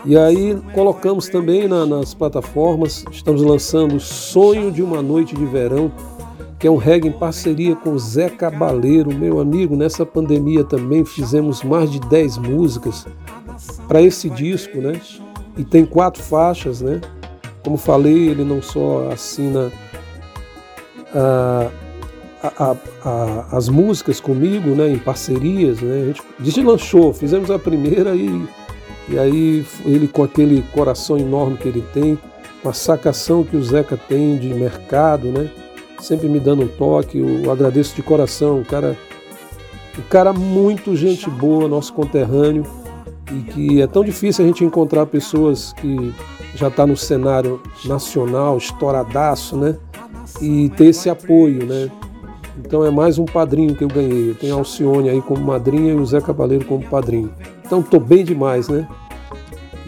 E 0.05 0.17
aí 0.17 0.57
colocamos 0.73 1.29
também 1.29 1.67
na, 1.67 1.85
nas 1.85 2.13
plataformas, 2.13 3.05
estamos 3.09 3.41
lançando 3.41 3.99
Sonho 3.99 4.69
de 4.71 4.83
uma 4.83 5.01
Noite 5.01 5.33
de 5.33 5.45
Verão, 5.45 5.91
que 6.59 6.67
é 6.67 6.71
um 6.71 6.75
reggae 6.75 7.07
em 7.07 7.11
parceria 7.11 7.75
com 7.75 7.97
Zé 7.97 8.29
Cabaleiro, 8.29 9.13
meu 9.13 9.39
amigo. 9.39 9.75
Nessa 9.75 10.05
pandemia 10.05 10.63
também 10.63 11.05
fizemos 11.05 11.63
mais 11.63 11.89
de 11.89 11.99
10 12.01 12.37
músicas 12.37 13.05
para 13.87 14.01
esse 14.01 14.29
disco, 14.29 14.79
né? 14.79 14.99
E 15.57 15.63
tem 15.63 15.85
quatro 15.85 16.21
faixas, 16.21 16.81
né? 16.81 16.99
Como 17.63 17.77
falei, 17.77 18.29
ele 18.29 18.43
não 18.43 18.61
só 18.61 19.09
assina 19.09 19.71
ah, 21.15 21.69
a, 22.43 22.75
a, 23.05 23.57
as 23.57 23.69
músicas 23.69 24.19
comigo, 24.19 24.69
né, 24.71 24.89
em 24.89 24.97
parcerias, 24.97 25.79
né, 25.79 26.01
a 26.01 26.05
gente 26.07 26.21
deslanchou, 26.39 27.13
fizemos 27.13 27.49
a 27.49 27.57
primeira 27.57 28.15
e, 28.15 28.45
e 29.09 29.17
aí 29.17 29.65
ele 29.85 30.07
com 30.07 30.23
aquele 30.23 30.61
coração 30.73 31.17
enorme 31.17 31.57
que 31.57 31.67
ele 31.67 31.83
tem, 31.93 32.17
uma 32.63 32.73
sacação 32.73 33.43
que 33.43 33.57
o 33.57 33.63
Zeca 33.63 33.97
tem 33.97 34.37
de 34.37 34.53
mercado, 34.53 35.27
né, 35.27 35.49
sempre 35.99 36.27
me 36.27 36.39
dando 36.39 36.63
um 36.63 36.67
toque, 36.67 37.17
eu 37.17 37.51
agradeço 37.51 37.95
de 37.95 38.01
coração, 38.01 38.61
o 38.61 38.65
cara, 38.65 38.97
o 39.97 40.01
cara 40.03 40.33
muito 40.33 40.95
gente 40.95 41.29
boa, 41.29 41.67
nosso 41.67 41.93
conterrâneo, 41.93 42.65
e 43.31 43.51
que 43.51 43.81
é 43.81 43.87
tão 43.87 44.03
difícil 44.03 44.43
a 44.43 44.47
gente 44.47 44.63
encontrar 44.63 45.05
pessoas 45.05 45.73
que 45.73 46.13
já 46.55 46.67
está 46.67 46.85
no 46.85 46.95
cenário 46.95 47.61
nacional, 47.85 48.57
estouradaço, 48.57 49.57
né? 49.57 49.75
E 50.41 50.69
ter 50.69 50.85
esse 50.85 51.09
apoio, 51.09 51.65
né? 51.65 51.89
Então 52.57 52.85
é 52.85 52.91
mais 52.91 53.17
um 53.17 53.25
padrinho 53.25 53.75
que 53.75 53.83
eu 53.83 53.87
ganhei. 53.87 54.29
Eu 54.29 54.35
tenho 54.35 54.55
a 54.55 54.57
Alcione 54.57 55.09
aí 55.09 55.21
como 55.21 55.43
madrinha 55.43 55.93
e 55.93 55.95
o 55.95 56.05
Zé 56.05 56.21
Cabaleiro 56.21 56.65
como 56.65 56.83
padrinho. 56.87 57.31
Então 57.73 57.81
estou 57.81 57.99
bem 57.99 58.23
demais, 58.23 58.69
né? 58.69 58.87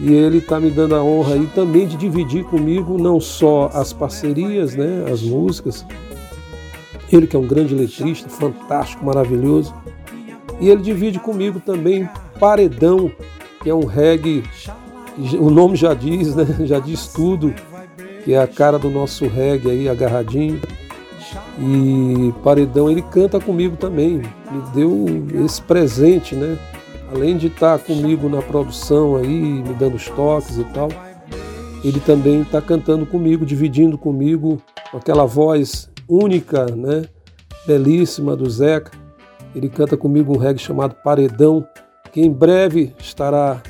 E 0.00 0.12
ele 0.12 0.38
está 0.38 0.58
me 0.58 0.70
dando 0.70 0.96
a 0.96 1.04
honra 1.04 1.34
aí 1.34 1.46
também 1.54 1.86
de 1.86 1.96
dividir 1.96 2.42
comigo 2.42 2.98
não 2.98 3.20
só 3.20 3.70
as 3.72 3.92
parcerias, 3.92 4.74
né? 4.74 5.04
As 5.08 5.22
músicas. 5.22 5.86
Ele 7.12 7.28
que 7.28 7.36
é 7.36 7.38
um 7.38 7.46
grande 7.46 7.76
letrista, 7.76 8.28
fantástico, 8.28 9.06
maravilhoso. 9.06 9.72
E 10.60 10.68
ele 10.68 10.82
divide 10.82 11.20
comigo 11.20 11.60
também 11.60 12.08
Paredão, 12.40 13.08
que 13.62 13.70
é 13.70 13.74
um 13.74 13.84
reggae 13.84 14.42
o 15.38 15.48
nome 15.48 15.76
já 15.76 15.94
diz, 15.94 16.34
né? 16.34 16.44
Já 16.66 16.80
diz 16.80 17.06
tudo, 17.06 17.54
que 18.24 18.34
é 18.34 18.42
a 18.42 18.48
cara 18.48 18.80
do 18.80 18.90
nosso 18.90 19.28
reggae 19.28 19.70
aí, 19.70 19.88
agarradinho. 19.88 20.60
E 21.60 22.34
Paredão, 22.42 22.90
ele 22.90 23.02
canta 23.02 23.38
comigo 23.38 23.76
também, 23.76 24.22
me 24.50 24.62
deu 24.74 25.06
esse 25.44 25.62
presente, 25.62 26.34
né? 26.34 26.58
Além 27.10 27.36
de 27.36 27.46
estar 27.46 27.78
comigo 27.78 28.28
na 28.28 28.42
produção 28.42 29.16
aí, 29.16 29.28
me 29.28 29.74
dando 29.74 29.94
os 29.94 30.08
toques 30.08 30.58
e 30.58 30.64
tal, 30.64 30.88
ele 31.84 32.00
também 32.00 32.42
está 32.42 32.60
cantando 32.60 33.06
comigo, 33.06 33.46
dividindo 33.46 33.96
comigo 33.96 34.60
aquela 34.92 35.24
voz 35.24 35.88
única, 36.08 36.66
né? 36.66 37.04
Belíssima 37.66 38.36
do 38.36 38.48
Zeca. 38.50 38.92
Ele 39.54 39.68
canta 39.68 39.96
comigo 39.96 40.34
um 40.34 40.38
reggae 40.38 40.58
chamado 40.58 40.96
Paredão, 41.02 41.66
que 42.12 42.20
em 42.20 42.30
breve 42.30 42.94
estará 42.98 43.62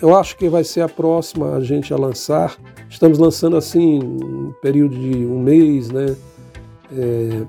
eu 0.00 0.16
acho 0.16 0.36
que 0.36 0.48
vai 0.48 0.64
ser 0.64 0.80
a 0.80 0.88
próxima 0.88 1.56
a 1.56 1.60
gente 1.60 1.92
a 1.92 1.96
lançar. 1.96 2.56
Estamos 2.88 3.18
lançando 3.18 3.56
assim 3.56 4.02
um 4.02 4.52
período 4.62 4.98
de 4.98 5.26
um 5.26 5.38
mês, 5.38 5.90
né? 5.90 6.16
É, 6.92 7.42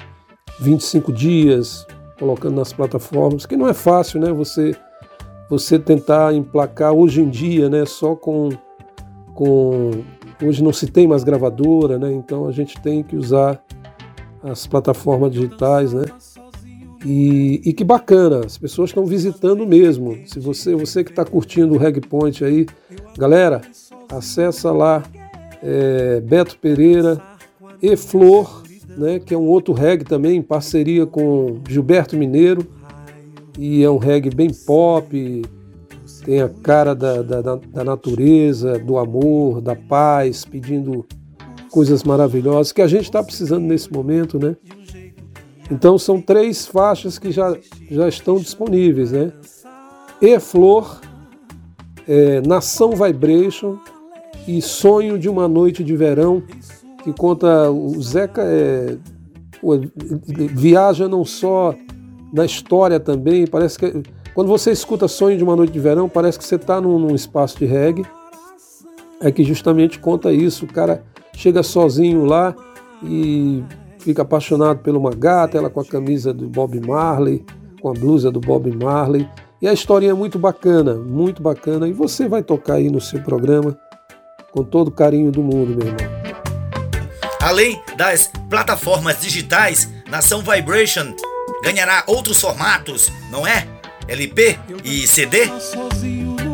25 0.60 1.14
dias, 1.14 1.88
colocando 2.22 2.56
nas 2.56 2.72
plataformas, 2.72 3.48
que 3.48 3.58
não 3.58 3.68
é 3.68 3.74
fácil, 3.74 4.22
né? 4.22 4.32
Você 4.32 4.76
você 5.50 5.80
tentar 5.80 6.34
emplacar 6.36 6.94
hoje 6.94 7.20
em 7.20 7.28
dia, 7.28 7.68
né? 7.68 7.84
Só 7.84 8.16
com 8.16 8.50
com 9.34 10.04
hoje 10.44 10.64
não 10.64 10.72
se 10.72 10.86
tem 10.86 11.08
mais 11.08 11.24
gravadora, 11.24 11.98
né? 11.98 12.14
Então 12.14 12.48
a 12.48 12.52
gente 12.52 12.80
tem 12.80 13.02
que 13.02 13.16
usar 13.16 13.60
as 14.44 14.68
plataformas 14.68 15.32
digitais, 15.32 15.94
né? 15.94 16.06
E, 17.04 17.60
e, 17.66 17.74
que 17.74 17.84
bacana, 17.84 18.46
as 18.46 18.60
pessoas 18.60 18.92
estão 18.92 19.04
visitando 19.04 19.66
mesmo. 19.66 20.20
Se 20.28 20.40
você, 20.40 20.76
você 20.76 21.04
que 21.04 21.10
está 21.10 21.26
curtindo 21.26 21.74
o 21.74 21.78
Reg 21.78 22.00
Point 22.02 22.46
aí, 22.46 22.68
galera, 23.18 23.62
acessa 24.08 24.72
lá 24.72 25.02
é, 25.64 26.22
Beto 26.22 26.60
Pereira 26.60 27.20
e 27.82 27.98
Flor, 27.98 28.62
né, 28.88 29.20
que 29.20 29.34
é 29.34 29.38
um 29.38 29.48
outro 29.48 29.74
reggae 29.74 30.04
também 30.04 30.38
em 30.38 30.42
parceria 30.42 31.06
com 31.06 31.60
Gilberto 31.68 32.18
Mineiro. 32.18 32.66
E 33.58 33.84
é 33.84 33.90
um 33.90 33.98
reggae 33.98 34.30
bem 34.30 34.50
pop, 34.66 35.42
tem 36.24 36.42
a 36.42 36.50
cara 36.50 36.94
da, 36.94 37.22
da, 37.22 37.56
da 37.56 37.84
natureza, 37.84 38.80
do 38.80 38.98
amor, 38.98 39.62
da 39.62 39.76
paz, 39.76 40.46
pedindo 40.46 41.06
coisas 41.72 42.04
maravilhosas 42.04 42.72
que 42.72 42.82
a 42.82 42.88
gente 42.88 43.04
está 43.04 43.24
precisando 43.24 43.66
nesse 43.66 43.92
momento, 43.92 44.38
né? 44.38 44.56
Então 45.72 45.98
são 45.98 46.22
três 46.22 46.68
faixas 46.68 47.18
que 47.18 47.32
já, 47.32 47.58
já 47.90 48.08
estão 48.08 48.36
disponíveis, 48.36 49.12
né? 49.12 49.32
E 50.22 50.38
Flor, 50.40 51.00
é, 52.08 52.42
Nação 52.42 52.92
Vibration 52.92 53.78
e 54.48 54.62
Sonho 54.62 55.18
de 55.18 55.30
uma 55.30 55.48
Noite 55.48 55.84
de 55.84 55.96
Verão, 55.96 56.44
que 57.04 57.14
conta 57.14 57.70
o 57.70 58.02
Zeca 58.02 58.42
é, 58.44 58.98
viaja 60.54 61.08
não 61.08 61.24
só 61.24 61.74
na 62.34 62.46
história 62.46 63.00
também, 63.00 63.46
parece 63.46 63.78
que 63.78 64.04
quando 64.34 64.48
você 64.48 64.72
escuta 64.72 65.08
Sonho 65.08 65.38
de 65.38 65.44
uma 65.44 65.56
Noite 65.56 65.74
de 65.74 65.80
Verão, 65.80 66.08
parece 66.08 66.38
que 66.38 66.46
você 66.46 66.56
está 66.56 66.80
num, 66.80 66.98
num 66.98 67.14
espaço 67.14 67.58
de 67.58 67.66
reggae, 67.66 68.06
é 69.20 69.32
que 69.32 69.44
justamente 69.44 70.00
conta 70.00 70.32
isso, 70.32 70.66
o 70.66 70.68
cara 70.68 71.04
chega 71.36 71.62
sozinho 71.62 72.26
lá 72.26 72.56
e 73.04 73.64
fica 74.00 74.22
apaixonado 74.22 74.80
por 74.80 74.96
uma 74.96 75.12
gata, 75.12 75.58
ela 75.58 75.70
com 75.70 75.80
a 75.80 75.86
camisa 75.86 76.34
do 76.34 76.48
Bob 76.48 76.80
Marley, 76.86 77.46
com 77.82 77.90
a 77.90 77.94
blusa 77.94 78.32
do 78.32 78.40
Bob 78.40 78.72
Marley. 78.76 79.28
E 79.62 79.68
a 79.68 79.74
história 79.74 80.10
é 80.10 80.14
muito 80.14 80.40
bacana, 80.40 80.96
muito 80.96 81.42
bacana. 81.42 81.88
E 81.88 81.94
você 81.94 82.28
vai 82.28 82.42
tocar 82.42 82.76
aí 82.76 82.90
no 82.90 83.00
seu 83.00 83.22
programa 83.22 83.78
com 84.52 84.64
todo 84.64 84.88
o 84.88 84.92
carinho 84.92 85.32
do 85.32 85.44
mundo, 85.44 85.78
meu 85.78 85.88
irmão. 85.88 86.21
Além 87.42 87.82
das 87.98 88.32
plataformas 88.50 89.20
digitais, 89.20 89.90
Nação 90.10 90.42
Vibration 90.42 91.16
ganhará 91.64 92.04
outros 92.08 92.40
formatos, 92.40 93.12
não 93.32 93.46
é? 93.46 93.68
LP 94.08 94.60
e 94.84 95.08
CD? 95.08 95.50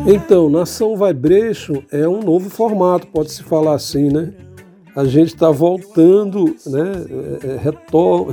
Então, 0.06 0.48
Nação 0.48 0.96
Vibration 0.96 1.82
é 1.90 2.08
um 2.08 2.22
novo 2.22 2.48
formato, 2.48 3.06
pode-se 3.08 3.42
falar 3.42 3.74
assim, 3.74 4.08
né? 4.08 4.32
a 4.98 5.04
gente 5.04 5.32
está 5.32 5.48
voltando, 5.48 6.56
né, 6.66 6.92
é, 7.44 7.46
é, 7.52 7.56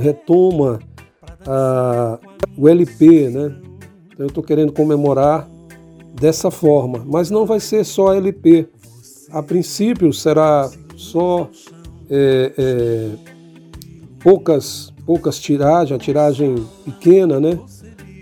retoma, 0.00 0.80
o 2.58 2.68
LP, 2.68 3.28
né? 3.28 3.54
Então 4.06 4.26
eu 4.26 4.26
estou 4.26 4.42
querendo 4.42 4.72
comemorar 4.72 5.48
dessa 6.12 6.50
forma, 6.50 7.04
mas 7.06 7.30
não 7.30 7.46
vai 7.46 7.60
ser 7.60 7.84
só 7.84 8.12
LP. 8.12 8.66
A 9.30 9.44
princípio 9.44 10.12
será 10.12 10.68
só 10.96 11.48
é, 12.10 12.52
é, 12.56 13.10
poucas 14.20 14.92
poucas 15.06 15.38
tiragens, 15.38 15.92
a 15.92 16.02
tiragem 16.02 16.66
pequena, 16.84 17.38
né? 17.38 17.58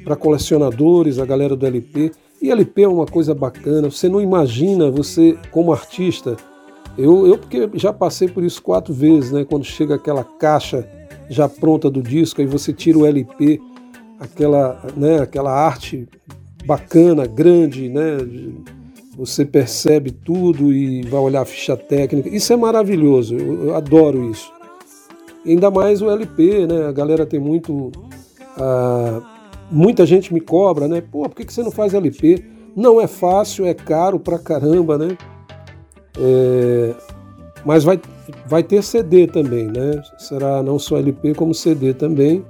Para 0.05 0.15
colecionadores, 0.15 1.19
a 1.19 1.25
galera 1.25 1.57
do 1.57 1.67
LP. 1.67 2.13
E 2.43 2.51
LP 2.51 2.83
é 2.83 2.89
uma 2.89 3.07
coisa 3.07 3.35
bacana. 3.35 3.91
Você 3.91 4.07
não 4.07 4.21
imagina 4.21 4.91
você 4.91 5.37
como 5.51 5.73
artista. 5.73 6.37
Eu, 6.97 7.27
eu 7.27 7.39
porque 7.39 7.71
já 7.75 7.93
passei 7.93 8.29
por 8.29 8.45
isso 8.45 8.63
quatro 8.63 8.93
vezes, 8.93 9.33
né? 9.33 9.45
Quando 9.45 9.65
chega 9.65 9.95
aquela 9.95 10.23
caixa 10.23 10.87
já 11.31 11.49
pronta 11.49 11.91
do 11.91 12.03
disco, 12.03 12.43
aí 12.43 12.47
você 12.47 12.71
tira 12.71 12.99
o 12.99 13.07
LP, 13.07 13.59
aquela, 14.21 14.79
né, 14.95 15.23
aquela 15.23 15.51
arte 15.51 16.07
bacana, 16.67 17.27
grande, 17.27 17.89
né? 17.89 18.19
Você 19.17 19.45
percebe 19.45 20.11
tudo 20.11 20.73
e 20.73 21.03
vai 21.03 21.21
olhar 21.21 21.43
a 21.43 21.45
ficha 21.45 21.77
técnica. 21.77 22.29
Isso 22.29 22.53
é 22.53 22.57
maravilhoso, 22.57 23.37
eu, 23.37 23.67
eu 23.67 23.75
adoro 23.77 24.31
isso. 24.31 24.53
E 25.45 25.51
ainda 25.53 25.71
mais 25.71 26.03
o 26.03 26.11
LP, 26.11 26.67
né? 26.67 26.87
A 26.89 26.93
galera 26.93 27.25
tem 27.25 27.39
muito. 27.39 27.93
Ah, 28.57 29.21
muita 29.71 30.05
gente 30.05 30.33
me 30.33 30.41
cobra, 30.41 30.89
né? 30.89 31.01
Pô, 31.01 31.29
por 31.29 31.35
que 31.35 31.53
você 31.53 31.63
não 31.63 31.71
faz 31.71 31.95
LP? 31.95 32.45
Não 32.75 33.01
é 33.01 33.07
fácil, 33.07 33.67
é 33.67 33.75
caro 33.75 34.19
pra 34.19 34.39
caramba, 34.39 34.99
né? 34.99 35.17
É, 36.19 36.95
mas 37.65 37.85
vai, 37.85 38.01
vai 38.47 38.63
ter 38.63 38.83
CD 38.83 39.27
também, 39.27 39.67
né? 39.67 40.03
Será 40.19 40.63
não 40.63 40.79
só 40.79 40.97
LP, 40.97 41.35
como 41.35 41.55
CD 41.55 41.95
também. 41.95 42.45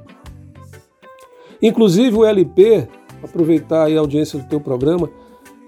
Inclusive 1.61 2.17
o 2.17 2.25
LP, 2.25 2.89
aproveitar 3.23 3.91
a 3.91 3.99
audiência 3.99 4.39
do 4.39 4.49
teu 4.49 4.61
programa, 4.61 5.11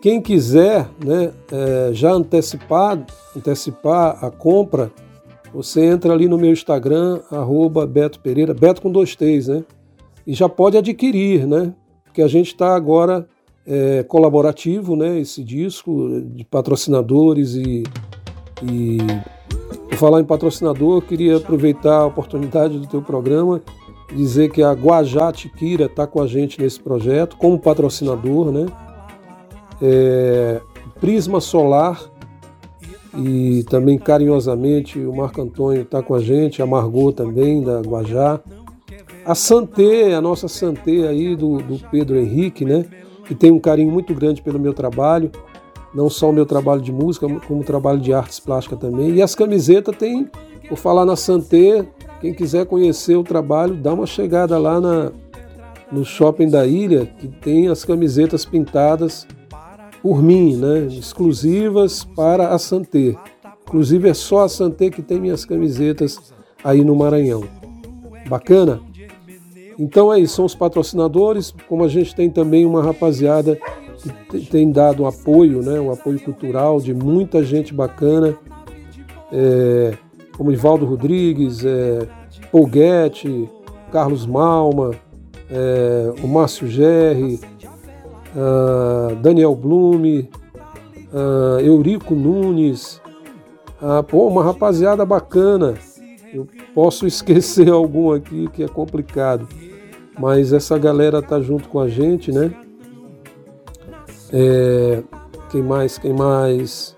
quem 0.07 0.21
quiser 0.21 0.89
né, 1.05 1.33
é, 1.51 1.91
já 1.93 2.13
antecipar, 2.13 3.05
antecipar 3.37 4.25
a 4.25 4.31
compra, 4.31 4.93
você 5.53 5.85
entra 5.85 6.13
ali 6.13 6.29
no 6.29 6.39
meu 6.39 6.53
Instagram, 6.53 7.23
arroba 7.29 7.85
Beto 7.89 8.21
Pereira, 8.21 8.55
Beto 8.55 8.81
com 8.81 8.89
dois 8.89 9.17
T's, 9.17 9.49
né? 9.49 9.65
E 10.25 10.33
já 10.33 10.49
pode 10.49 10.77
adquirir, 10.77 11.45
né? 11.45 11.75
Porque 12.05 12.23
a 12.23 12.29
gente 12.29 12.53
está 12.53 12.77
agora 12.77 13.27
é, 13.67 14.05
colaborativo, 14.05 14.95
né? 14.95 15.19
Esse 15.19 15.43
disco 15.43 16.21
de 16.25 16.45
patrocinadores 16.45 17.57
e, 17.57 17.83
e 18.63 19.97
falar 19.97 20.21
em 20.21 20.25
patrocinador, 20.25 21.03
queria 21.03 21.39
aproveitar 21.39 22.03
a 22.03 22.07
oportunidade 22.07 22.79
do 22.79 22.87
teu 22.87 23.03
programa 23.03 23.61
dizer 24.15 24.53
que 24.53 24.63
a 24.63 24.71
Guajá 24.71 25.33
Tiquira 25.33 25.87
está 25.87 26.07
com 26.07 26.23
a 26.23 26.29
gente 26.29 26.61
nesse 26.61 26.79
projeto 26.79 27.37
como 27.37 27.59
patrocinador, 27.59 28.53
né? 28.53 28.67
É, 29.81 30.61
Prisma 31.01 31.41
Solar 31.41 32.01
e 33.17 33.65
também 33.65 33.99
carinhosamente 33.99 34.99
o 34.99 35.15
Marco 35.15 35.41
Antônio 35.41 35.83
está 35.83 36.03
com 36.03 36.15
a 36.15 36.21
gente, 36.21 36.61
a 36.61 36.67
Margot 36.67 37.13
também 37.13 37.63
da 37.63 37.81
Guajá. 37.81 38.41
A 39.25 39.35
Santé, 39.35 40.15
a 40.15 40.21
nossa 40.21 40.49
Santé 40.49 41.09
aí 41.09 41.35
do, 41.35 41.59
do 41.59 41.79
Pedro 41.91 42.17
Henrique, 42.17 42.65
né? 42.65 42.85
Que 43.25 43.35
tem 43.35 43.51
um 43.51 43.59
carinho 43.59 43.91
muito 43.91 44.15
grande 44.15 44.41
pelo 44.41 44.59
meu 44.59 44.73
trabalho, 44.73 45.33
não 45.95 46.09
só 46.09 46.31
o 46.31 46.33
meu 46.33 46.47
trabalho 46.47 46.81
de 46.81 46.93
música, 46.93 47.27
como 47.47 47.61
o 47.61 47.65
trabalho 47.65 47.99
de 47.99 48.13
artes 48.13 48.39
plásticas 48.39 48.79
também. 48.79 49.15
E 49.15 49.23
as 49.23 49.35
camisetas 49.35 49.97
tem, 49.97 50.31
por 50.69 50.77
falar 50.77 51.05
na 51.05 51.17
Santé, 51.17 51.85
quem 52.21 52.33
quiser 52.33 52.67
conhecer 52.67 53.17
o 53.17 53.25
trabalho, 53.25 53.75
dá 53.75 53.93
uma 53.93 54.07
chegada 54.07 54.59
lá 54.59 54.81
na, 54.81 55.11
no 55.91 56.05
shopping 56.05 56.49
da 56.49 56.67
ilha, 56.67 57.07
que 57.19 57.27
tem 57.27 57.69
as 57.69 57.85
camisetas 57.85 58.45
pintadas 58.45 59.27
por 60.07 60.23
mim, 60.23 60.55
né? 60.55 60.87
exclusivas 60.87 62.05
para 62.05 62.51
a 62.51 62.61
Santé. 62.61 63.17
Inclusive 63.67 64.09
é 64.09 64.15
só 64.15 64.45
a 64.45 64.49
Santé 64.49 64.89
que 64.89 65.03
tem 65.03 65.19
minhas 65.19 65.45
camisetas 65.45 66.33
aí 66.63 66.85
no 66.85 66.95
Maranhão. 66.95 67.43
Bacana? 68.29 68.81
Então 69.77 70.13
é 70.13 70.21
isso, 70.21 70.37
são 70.37 70.45
os 70.45 70.55
patrocinadores, 70.55 71.53
como 71.69 71.83
a 71.83 71.89
gente 71.89 72.15
tem 72.15 72.31
também 72.31 72.65
uma 72.65 72.85
rapaziada 72.85 73.59
que 74.31 74.47
tem 74.47 74.71
dado 74.71 75.07
apoio, 75.07 75.61
né, 75.61 75.81
um 75.81 75.91
apoio 75.91 76.21
cultural 76.21 76.81
de 76.81 76.95
muita 76.95 77.43
gente 77.43 77.75
bacana. 77.75 78.39
É, 79.33 79.93
como 80.37 80.53
Ivaldo 80.53 80.87
Rodrigues, 80.87 81.65
é, 81.65 82.07
Paul 82.53 82.69
Guetti, 82.69 83.51
Carlos 83.91 84.25
Malma, 84.25 84.93
é, 85.51 86.15
o 86.23 86.29
Márcio 86.29 86.69
Gerri, 86.69 87.41
uh, 88.37 89.17
Daniel 89.17 89.55
Blume, 89.55 90.29
uh, 91.13 91.61
Eurico 91.61 92.15
Nunes, 92.15 93.01
uh, 93.81 94.03
pô, 94.05 94.29
uma 94.29 94.45
rapaziada 94.45 95.05
bacana. 95.05 95.75
Eu 96.33 96.47
posso 96.75 97.07
esquecer 97.09 97.71
algum 97.71 98.13
aqui 98.13 98.49
que 98.53 98.63
é 98.63 98.69
complicado, 98.69 99.49
mas 100.19 100.53
essa 100.53 100.79
galera 100.79 101.23
tá 101.23 101.41
junto 101.41 101.69
com 101.69 101.81
a 101.81 101.89
gente, 101.89 102.31
né? 102.31 102.53
É, 104.33 105.03
quem 105.51 105.63
mais? 105.63 105.99
Quem 105.99 106.13
mais? 106.13 106.97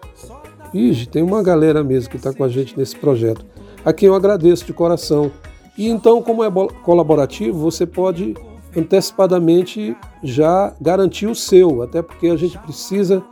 Ixi, 0.72 1.08
tem 1.08 1.22
uma 1.22 1.42
galera 1.42 1.84
mesmo 1.84 2.10
que 2.10 2.16
está 2.16 2.32
com 2.32 2.42
a 2.42 2.48
gente 2.48 2.76
nesse 2.76 2.96
projeto, 2.96 3.44
a 3.84 3.92
quem 3.92 4.08
eu 4.08 4.14
agradeço 4.14 4.64
de 4.64 4.72
coração. 4.72 5.30
E 5.76 5.88
então, 5.88 6.20
como 6.22 6.42
é 6.42 6.50
colaborativo, 6.82 7.58
você 7.58 7.86
pode 7.86 8.34
antecipadamente 8.78 9.96
já 10.22 10.74
garantir 10.80 11.26
o 11.26 11.34
seu, 11.34 11.82
até 11.82 12.02
porque 12.02 12.28
a 12.28 12.36
gente 12.36 12.58
precisa 12.58 13.22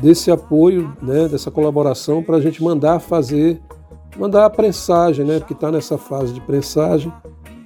desse 0.00 0.30
apoio, 0.30 0.94
né, 1.02 1.28
dessa 1.28 1.50
colaboração 1.50 2.22
para 2.22 2.36
a 2.36 2.40
gente 2.40 2.62
mandar 2.62 3.00
fazer, 3.00 3.60
mandar 4.16 4.44
a 4.44 4.50
prensagem, 4.50 5.24
né, 5.24 5.38
porque 5.38 5.54
está 5.54 5.70
nessa 5.70 5.96
fase 5.96 6.32
de 6.32 6.40
prensagem, 6.40 7.12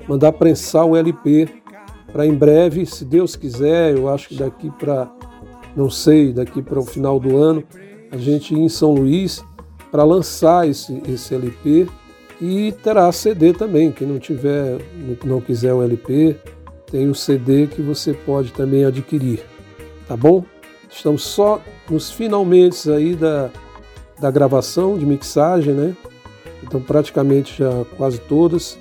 mandar 0.08 0.32
prensar 0.32 0.84
o 0.86 0.96
LP 0.96 1.48
para 2.12 2.26
em 2.26 2.34
breve, 2.34 2.86
se 2.86 3.04
Deus 3.04 3.36
quiser, 3.36 3.96
eu 3.96 4.08
acho 4.08 4.28
que 4.28 4.34
daqui 4.36 4.70
para, 4.70 5.10
não 5.76 5.88
sei, 5.88 6.32
daqui 6.32 6.60
para 6.60 6.78
o 6.78 6.84
final 6.84 7.20
do 7.20 7.36
ano, 7.36 7.62
a 8.10 8.16
gente 8.16 8.54
ir 8.54 8.58
em 8.58 8.68
São 8.68 8.92
Luís 8.92 9.44
para 9.90 10.02
lançar 10.04 10.68
esse, 10.68 11.00
esse 11.08 11.34
LP 11.34 11.86
e 12.40 12.72
terá 12.82 13.10
CD 13.12 13.52
também. 13.52 13.92
Quem 13.92 14.06
não 14.06 14.18
tiver, 14.18 14.78
não 15.24 15.40
quiser 15.40 15.72
o 15.72 15.82
LP, 15.82 16.36
tem 16.90 17.08
o 17.08 17.14
CD 17.14 17.66
que 17.66 17.80
você 17.80 18.12
pode 18.12 18.52
também 18.52 18.84
adquirir, 18.84 19.42
tá 20.08 20.16
bom? 20.16 20.44
Estamos 20.90 21.22
só 21.22 21.60
nos 21.88 22.10
finalmente 22.10 22.90
aí 22.90 23.14
da, 23.14 23.50
da 24.20 24.30
gravação, 24.30 24.98
de 24.98 25.06
mixagem, 25.06 25.72
né? 25.72 25.96
Então 26.62 26.80
praticamente 26.80 27.58
já 27.58 27.70
quase 27.96 28.18
todas, 28.18 28.78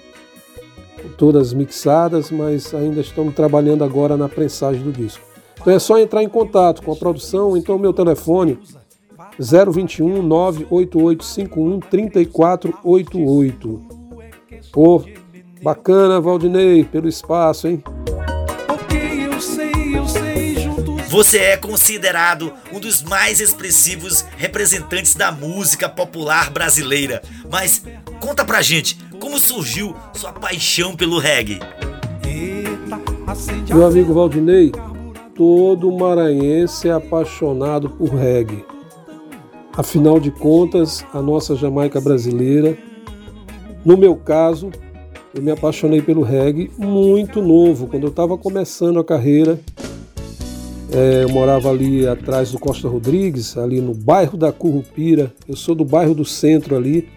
todas 1.18 1.54
mixadas, 1.54 2.32
mas 2.32 2.74
ainda 2.74 3.02
estamos 3.02 3.36
trabalhando 3.36 3.84
agora 3.84 4.18
na 4.18 4.28
prensagem 4.28 4.82
do 4.82 4.92
disco. 4.92 5.24
Então 5.62 5.74
é 5.74 5.80
só 5.80 6.00
entrar 6.00 6.24
em 6.24 6.30
contato 6.30 6.82
com 6.82 6.92
a 6.92 6.96
produção, 6.96 7.56
então 7.56 7.78
meu 7.78 7.94
telefone 7.94 8.58
021 9.40 10.24
98851 10.24 11.80
3488. 11.80 13.82
Pô, 14.72 15.04
bacana, 15.62 16.20
Valdinei, 16.20 16.84
pelo 16.84 17.08
espaço, 17.08 17.68
hein? 17.68 17.84
Você 21.10 21.40
é 21.40 21.58
considerado 21.58 22.54
um 22.72 22.80
dos 22.80 23.02
mais 23.02 23.42
expressivos 23.42 24.24
representantes 24.38 25.16
da 25.16 25.32
música 25.32 25.90
popular 25.90 26.52
brasileira. 26.52 27.22
Mas 27.52 27.84
conta 28.20 28.46
pra 28.46 28.62
gente, 28.62 28.98
como 29.20 29.40
surgiu 29.40 29.96
sua 30.14 30.32
paixão 30.32 30.96
pelo 30.96 31.18
reggae? 31.18 31.60
Meu 33.68 33.86
amigo 33.86 34.14
Valdinei, 34.14 34.72
todo 35.36 35.92
maranhense 35.92 36.88
é 36.88 36.92
apaixonado 36.92 37.90
por 37.90 38.10
reggae. 38.10 38.64
Afinal 39.76 40.20
de 40.20 40.30
contas, 40.30 41.04
a 41.14 41.22
nossa 41.22 41.56
Jamaica 41.56 42.00
brasileira, 42.00 42.78
no 43.84 43.98
meu 43.98 44.16
caso, 44.16 44.70
eu 45.34 45.42
me 45.42 45.52
apaixonei 45.52 46.02
pelo 46.02 46.22
reggae 46.22 46.72
muito 46.78 47.42
novo, 47.42 47.88
quando 47.88 48.04
eu 48.04 48.10
estava 48.10 48.38
começando 48.38 49.00
a 49.00 49.04
carreira. 49.04 49.60
É, 50.92 51.24
eu 51.24 51.30
morava 51.30 51.70
ali 51.70 52.08
atrás 52.08 52.52
do 52.52 52.58
Costa 52.58 52.88
Rodrigues, 52.88 53.56
ali 53.56 53.80
no 53.80 53.94
bairro 53.94 54.36
da 54.36 54.52
Currupira. 54.52 55.32
Eu 55.48 55.56
sou 55.56 55.76
do 55.76 55.86
bairro 55.86 56.16
do 56.16 56.26
centro 56.26 56.76
ali, 56.76 57.08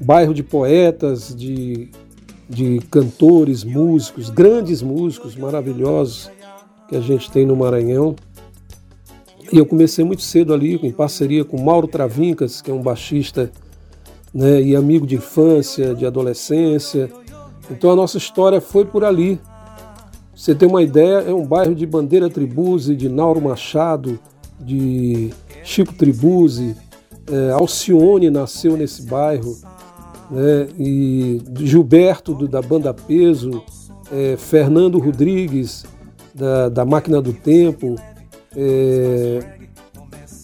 bairro 0.00 0.34
de 0.34 0.42
poetas, 0.42 1.32
de, 1.34 1.88
de 2.48 2.80
cantores, 2.90 3.62
músicos, 3.62 4.28
grandes 4.28 4.82
músicos 4.82 5.36
maravilhosos 5.36 6.28
que 6.88 6.96
a 6.96 7.00
gente 7.00 7.30
tem 7.30 7.46
no 7.46 7.54
Maranhão. 7.54 8.16
E 9.52 9.58
eu 9.58 9.64
comecei 9.64 10.04
muito 10.04 10.22
cedo 10.22 10.52
ali, 10.52 10.74
em 10.82 10.90
parceria 10.90 11.44
com 11.44 11.62
Mauro 11.62 11.86
Travincas, 11.86 12.60
que 12.60 12.68
é 12.68 12.74
um 12.74 12.82
baixista 12.82 13.52
né, 14.36 14.60
e 14.60 14.76
amigo 14.76 15.06
de 15.06 15.14
infância, 15.14 15.94
de 15.94 16.04
adolescência. 16.04 17.10
Então 17.70 17.90
a 17.90 17.96
nossa 17.96 18.18
história 18.18 18.60
foi 18.60 18.84
por 18.84 19.02
ali. 19.02 19.40
Você 20.34 20.54
tem 20.54 20.68
uma 20.68 20.82
ideia, 20.82 21.24
é 21.26 21.32
um 21.32 21.46
bairro 21.46 21.74
de 21.74 21.86
Bandeira 21.86 22.28
Tribuzzi, 22.28 22.94
de 22.94 23.08
Nauro 23.08 23.40
Machado, 23.40 24.18
de 24.60 25.30
Chico 25.64 25.94
Tribuzzi, 25.94 26.76
é, 27.32 27.50
Alcione 27.52 28.28
nasceu 28.28 28.76
nesse 28.76 29.06
bairro, 29.06 29.56
né, 30.30 30.68
e 30.78 31.40
Gilberto 31.60 32.34
do, 32.34 32.46
da 32.46 32.60
Banda 32.60 32.92
Peso, 32.92 33.62
é, 34.12 34.36
Fernando 34.36 34.98
Rodrigues 34.98 35.86
da, 36.34 36.68
da 36.68 36.84
Máquina 36.84 37.22
do 37.22 37.32
Tempo, 37.32 37.96
é, 38.54 39.55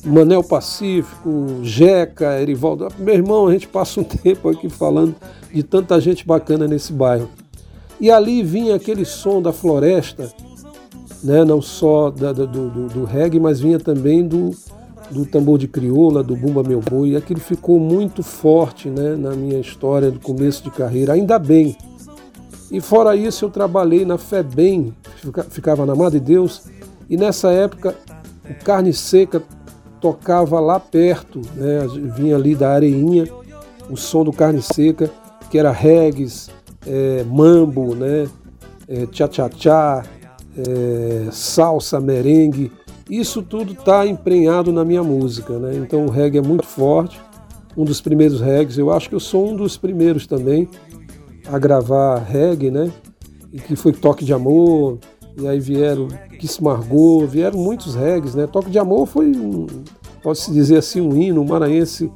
Manel 0.04 0.42
Pacífico, 0.42 1.60
Jeca, 1.62 2.40
Erivaldo. 2.40 2.88
Meu 2.98 3.14
irmão, 3.14 3.46
a 3.46 3.52
gente 3.52 3.68
passa 3.68 4.00
um 4.00 4.04
tempo 4.04 4.48
aqui 4.48 4.68
falando 4.68 5.14
de 5.52 5.62
tanta 5.62 6.00
gente 6.00 6.26
bacana 6.26 6.66
nesse 6.66 6.92
bairro. 6.92 7.28
E 8.00 8.10
ali 8.10 8.42
vinha 8.42 8.74
aquele 8.74 9.04
som 9.04 9.40
da 9.40 9.52
floresta, 9.52 10.32
né, 11.22 11.44
não 11.44 11.62
só 11.62 12.10
da, 12.10 12.32
do, 12.32 12.46
do, 12.46 12.88
do, 12.88 13.04
reggae, 13.04 13.38
mas 13.38 13.60
vinha 13.60 13.78
também 13.78 14.26
do, 14.26 14.50
do 15.08 15.24
tambor 15.24 15.56
de 15.56 15.68
crioula, 15.68 16.20
do 16.20 16.34
Bumba 16.34 16.64
Meu 16.64 16.80
Boi. 16.80 17.10
E 17.10 17.16
aquilo 17.16 17.38
ficou 17.38 17.78
muito 17.78 18.24
forte 18.24 18.88
né, 18.90 19.14
na 19.14 19.36
minha 19.36 19.60
história 19.60 20.10
do 20.10 20.18
começo 20.18 20.64
de 20.64 20.70
carreira, 20.70 21.12
ainda 21.12 21.38
bem. 21.38 21.76
E 22.72 22.80
fora 22.80 23.14
isso, 23.14 23.44
eu 23.44 23.50
trabalhei 23.50 24.04
na 24.04 24.18
FEBEM, 24.18 24.92
ficava 25.50 25.86
na 25.86 25.94
Madre 25.94 26.18
Deus, 26.18 26.62
e 27.08 27.16
nessa 27.16 27.52
época 27.52 27.94
o 28.50 28.64
Carne 28.64 28.92
Seca 28.92 29.40
tocava 30.02 30.58
lá 30.58 30.80
perto, 30.80 31.40
né? 31.54 31.86
vinha 32.16 32.34
ali 32.34 32.56
da 32.56 32.72
areinha, 32.72 33.28
o 33.88 33.96
som 33.96 34.24
do 34.24 34.32
Carne 34.32 34.60
Seca, 34.60 35.08
que 35.48 35.56
era 35.56 35.70
reggae, 35.70 36.26
é, 36.84 37.22
mambo, 37.24 37.94
né? 37.94 38.28
É, 38.88 39.06
tchá-tchá-tchá, 39.06 40.04
é, 40.58 41.28
salsa, 41.30 42.00
merengue, 42.00 42.72
isso 43.08 43.42
tudo 43.42 43.72
está 43.72 44.06
emprenhado 44.06 44.72
na 44.72 44.84
minha 44.84 45.04
música, 45.04 45.58
né? 45.58 45.76
Então 45.76 46.06
o 46.06 46.10
reggae 46.10 46.38
é 46.38 46.42
muito 46.42 46.66
forte, 46.66 47.20
um 47.76 47.84
dos 47.84 48.00
primeiros 48.00 48.40
reggae, 48.40 48.78
eu 48.78 48.90
acho 48.90 49.08
que 49.08 49.14
eu 49.14 49.20
sou 49.20 49.50
um 49.50 49.56
dos 49.56 49.76
primeiros 49.76 50.26
também 50.26 50.68
a 51.46 51.58
gravar 51.58 52.18
reggae, 52.18 52.70
né? 52.70 52.90
Que 53.66 53.76
foi 53.76 53.92
Toque 53.92 54.24
de 54.24 54.32
Amor, 54.32 54.98
e 55.36 55.48
aí 55.48 55.58
vieram 55.58 56.08
Kiss 56.38 56.62
Margot, 56.62 57.26
vieram 57.26 57.58
muitos 57.58 57.94
reggaes, 57.94 58.34
né? 58.34 58.46
Toque 58.46 58.70
de 58.70 58.78
Amor 58.78 59.06
foi, 59.06 59.26
um, 59.26 59.66
pode-se 60.22 60.52
dizer 60.52 60.78
assim, 60.78 61.00
um 61.00 61.16
hino, 61.16 61.42
o 61.42 61.48
maranhense 61.48 62.10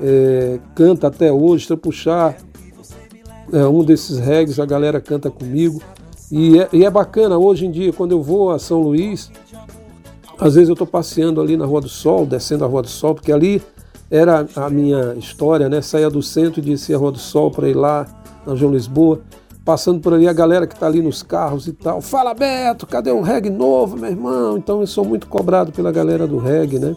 é, 0.00 0.58
canta 0.74 1.06
até 1.06 1.32
hoje, 1.32 1.74
puxar 1.76 2.36
é, 3.52 3.66
um 3.66 3.84
desses 3.84 4.18
reggaes, 4.18 4.58
a 4.58 4.66
galera 4.66 5.00
canta 5.00 5.30
comigo. 5.30 5.80
E 6.30 6.60
é, 6.60 6.68
e 6.72 6.84
é, 6.84 6.90
bacana, 6.90 7.38
hoje 7.38 7.66
em 7.66 7.70
dia, 7.70 7.92
quando 7.92 8.12
eu 8.12 8.22
vou 8.22 8.50
a 8.50 8.58
São 8.58 8.80
Luís, 8.80 9.30
às 10.38 10.54
vezes 10.54 10.68
eu 10.68 10.74
estou 10.74 10.86
passeando 10.86 11.40
ali 11.40 11.56
na 11.56 11.66
Rua 11.66 11.80
do 11.80 11.88
Sol, 11.88 12.24
descendo 12.24 12.64
a 12.64 12.68
Rua 12.68 12.82
do 12.82 12.88
Sol, 12.88 13.14
porque 13.14 13.32
ali 13.32 13.62
era 14.10 14.46
a 14.56 14.70
minha 14.70 15.14
história, 15.14 15.68
né? 15.68 15.82
Saía 15.82 16.10
do 16.10 16.22
centro 16.22 16.60
e 16.60 16.64
descia 16.64 16.96
a 16.96 16.98
Rua 16.98 17.12
do 17.12 17.18
Sol 17.18 17.50
para 17.50 17.68
ir 17.68 17.76
lá 17.76 18.06
na 18.46 18.54
João 18.54 18.72
Lisboa 18.72 19.20
passando 19.64 20.00
por 20.00 20.14
ali 20.14 20.26
a 20.26 20.32
galera 20.32 20.66
que 20.66 20.74
está 20.74 20.86
ali 20.86 21.02
nos 21.02 21.22
carros 21.22 21.66
e 21.66 21.72
tal. 21.72 22.00
Fala 22.00 22.34
Beto, 22.34 22.86
cadê 22.86 23.12
um 23.12 23.20
reggae 23.20 23.50
novo, 23.50 23.96
meu 23.96 24.10
irmão? 24.10 24.56
Então 24.56 24.80
eu 24.80 24.86
sou 24.86 25.04
muito 25.04 25.26
cobrado 25.26 25.72
pela 25.72 25.92
galera 25.92 26.26
do 26.26 26.38
reggae, 26.38 26.78
né? 26.78 26.96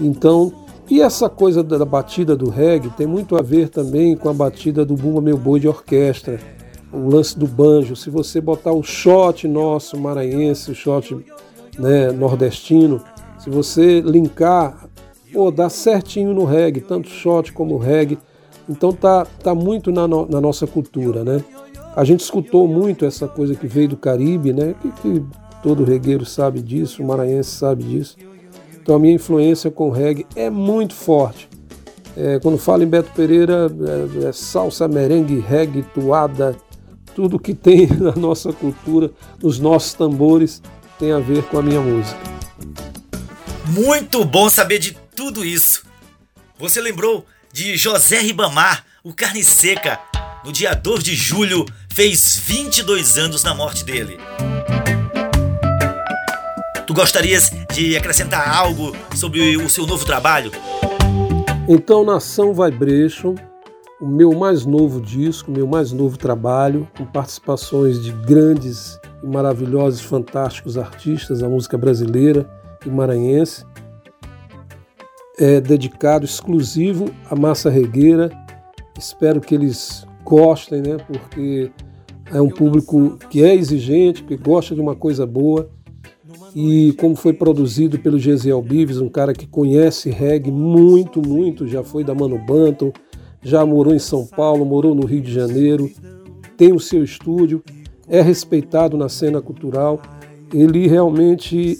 Então, 0.00 0.52
e 0.88 1.00
essa 1.00 1.28
coisa 1.28 1.62
da 1.62 1.84
batida 1.84 2.36
do 2.36 2.48
reggae 2.48 2.90
tem 2.90 3.06
muito 3.06 3.36
a 3.36 3.42
ver 3.42 3.68
também 3.68 4.16
com 4.16 4.28
a 4.28 4.32
batida 4.32 4.84
do 4.84 4.94
Bumba 4.94 5.20
Meu 5.20 5.36
Boi 5.36 5.58
de 5.58 5.66
orquestra, 5.66 6.38
o 6.92 7.08
lance 7.08 7.38
do 7.38 7.46
banjo. 7.46 7.96
Se 7.96 8.08
você 8.08 8.40
botar 8.40 8.72
o 8.72 8.82
shot 8.82 9.48
nosso 9.48 9.98
maranhense, 9.98 10.70
o 10.70 10.74
shot 10.74 11.16
né, 11.78 12.12
nordestino, 12.12 13.02
se 13.38 13.50
você 13.50 14.00
linkar, 14.00 14.88
pô, 15.32 15.50
dá 15.50 15.68
certinho 15.68 16.32
no 16.32 16.44
reggae, 16.44 16.80
tanto 16.80 17.08
shot 17.08 17.52
como 17.52 17.78
reggae. 17.78 18.18
Então 18.68 18.92
tá, 18.92 19.24
tá 19.24 19.54
muito 19.54 19.92
na, 19.92 20.06
no, 20.08 20.26
na 20.26 20.40
nossa 20.40 20.66
cultura, 20.66 21.24
né? 21.24 21.42
A 21.94 22.04
gente 22.04 22.20
escutou 22.20 22.68
muito 22.68 23.04
essa 23.04 23.26
coisa 23.26 23.54
que 23.54 23.66
veio 23.66 23.88
do 23.88 23.96
Caribe, 23.96 24.52
né? 24.52 24.74
Que, 24.80 24.90
que 24.90 25.24
todo 25.62 25.84
regueiro 25.84 26.26
sabe 26.26 26.60
disso, 26.60 27.02
o 27.02 27.06
maranhense 27.06 27.50
sabe 27.50 27.84
disso. 27.84 28.16
Então 28.80 28.96
a 28.96 28.98
minha 28.98 29.14
influência 29.14 29.70
com 29.70 29.90
reggae 29.90 30.26
é 30.36 30.50
muito 30.50 30.94
forte. 30.94 31.48
É, 32.16 32.38
quando 32.38 32.56
falo 32.56 32.82
em 32.82 32.86
Beto 32.86 33.10
Pereira, 33.12 33.70
é, 34.22 34.28
é 34.28 34.32
salsa, 34.32 34.88
merengue, 34.88 35.38
reggae, 35.38 35.82
toada, 35.82 36.56
tudo 37.14 37.38
que 37.38 37.54
tem 37.54 37.86
na 37.98 38.12
nossa 38.12 38.52
cultura, 38.52 39.10
nos 39.42 39.58
nossos 39.58 39.94
tambores, 39.94 40.62
tem 40.98 41.12
a 41.12 41.18
ver 41.18 41.42
com 41.44 41.58
a 41.58 41.62
minha 41.62 41.80
música. 41.80 42.18
Muito 43.70 44.24
bom 44.24 44.48
saber 44.48 44.78
de 44.78 44.96
tudo 45.14 45.44
isso. 45.44 45.84
Você 46.58 46.80
lembrou 46.80 47.24
de 47.56 47.74
José 47.74 48.18
Ribamar, 48.18 48.84
o 49.02 49.14
Carne 49.14 49.42
Seca. 49.42 49.98
No 50.44 50.52
dia 50.52 50.74
2 50.74 51.02
de 51.02 51.14
julho, 51.14 51.64
fez 51.90 52.38
22 52.44 53.16
anos 53.16 53.42
na 53.42 53.54
morte 53.54 53.82
dele. 53.82 54.18
Tu 56.86 56.92
gostarias 56.92 57.50
de 57.72 57.96
acrescentar 57.96 58.54
algo 58.54 58.94
sobre 59.14 59.56
o 59.56 59.70
seu 59.70 59.86
novo 59.86 60.04
trabalho? 60.04 60.52
Então, 61.66 62.04
Nação 62.04 62.52
Vibration, 62.52 63.34
o 64.02 64.06
meu 64.06 64.34
mais 64.34 64.66
novo 64.66 65.00
disco, 65.00 65.50
meu 65.50 65.66
mais 65.66 65.92
novo 65.92 66.18
trabalho, 66.18 66.86
com 66.94 67.06
participações 67.06 68.04
de 68.04 68.12
grandes 68.12 69.00
e 69.22 69.26
maravilhosos, 69.26 70.02
fantásticos 70.02 70.76
artistas 70.76 71.38
da 71.38 71.48
música 71.48 71.78
brasileira 71.78 72.46
e 72.84 72.90
maranhense 72.90 73.64
é 75.38 75.60
dedicado 75.60 76.24
exclusivo 76.24 77.06
à 77.30 77.36
massa 77.36 77.70
regueira. 77.70 78.30
Espero 78.98 79.40
que 79.40 79.54
eles 79.54 80.06
gostem, 80.24 80.80
né? 80.82 80.96
Porque 81.06 81.70
é 82.32 82.40
um 82.40 82.48
público 82.48 83.18
que 83.30 83.42
é 83.42 83.54
exigente, 83.54 84.24
que 84.24 84.36
gosta 84.36 84.74
de 84.74 84.80
uma 84.80 84.94
coisa 84.94 85.26
boa. 85.26 85.68
E 86.54 86.94
como 86.94 87.14
foi 87.14 87.32
produzido 87.32 87.98
pelo 87.98 88.18
Gesiel 88.18 88.62
Bives, 88.62 88.98
um 88.98 89.08
cara 89.08 89.32
que 89.34 89.46
conhece 89.46 90.10
reggae 90.10 90.50
muito, 90.50 91.20
muito, 91.20 91.66
já 91.66 91.82
foi 91.82 92.02
da 92.02 92.14
Mano 92.14 92.38
Banton, 92.38 92.92
já 93.42 93.64
morou 93.64 93.94
em 93.94 93.98
São 93.98 94.26
Paulo, 94.26 94.64
morou 94.64 94.94
no 94.94 95.04
Rio 95.06 95.20
de 95.20 95.32
Janeiro, 95.32 95.90
tem 96.56 96.72
o 96.72 96.80
seu 96.80 97.04
estúdio, 97.04 97.62
é 98.08 98.22
respeitado 98.22 98.96
na 98.96 99.08
cena 99.08 99.42
cultural. 99.42 100.00
Ele 100.52 100.88
realmente 100.88 101.78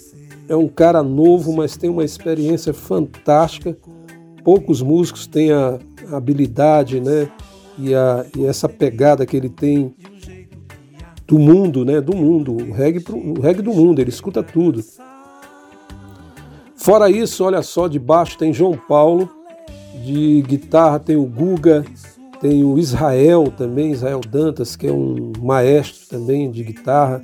é 0.49 0.57
um 0.57 0.69
cara 0.69 1.03
novo, 1.03 1.53
mas 1.53 1.77
tem 1.77 1.91
uma 1.91 2.05
experiência 2.05 2.73
fantástica. 2.73 3.77
Poucos 4.45 4.81
músicos 4.81 5.27
têm 5.27 5.53
a 5.53 5.79
habilidade, 6.13 7.01
né? 7.01 7.29
E, 7.79 7.95
a, 7.95 8.25
e 8.37 8.45
essa 8.45 8.69
pegada 8.69 9.27
que 9.27 9.37
ele 9.37 9.49
tem 9.49 9.95
do 11.27 11.39
mundo, 11.39 11.85
né? 11.85 12.01
Do 12.01 12.17
mundo, 12.17 12.53
o 12.53 12.73
reggae, 12.73 13.05
o 13.11 13.41
reggae 13.41 13.63
do 13.63 13.73
mundo, 13.73 14.01
ele 14.01 14.11
escuta 14.11 14.43
tudo. 14.43 14.83
Fora 16.77 17.11
isso, 17.11 17.43
olha 17.43 17.63
só, 17.63 17.89
de 17.89 17.99
baixo 17.99 18.39
tem 18.39 18.53
João 18.53 18.77
Paulo, 18.77 19.29
de 20.05 20.43
guitarra 20.43 21.01
tem 21.01 21.17
o 21.17 21.27
Guga, 21.27 21.85
tem 22.41 22.63
o 22.63 22.79
Israel 22.79 23.53
também, 23.57 23.91
Israel 23.91 24.21
Dantas, 24.21 24.77
que 24.77 24.87
é 24.87 24.93
um 24.93 25.33
maestro 25.43 26.07
também 26.09 26.49
de 26.51 26.63
guitarra 26.63 27.21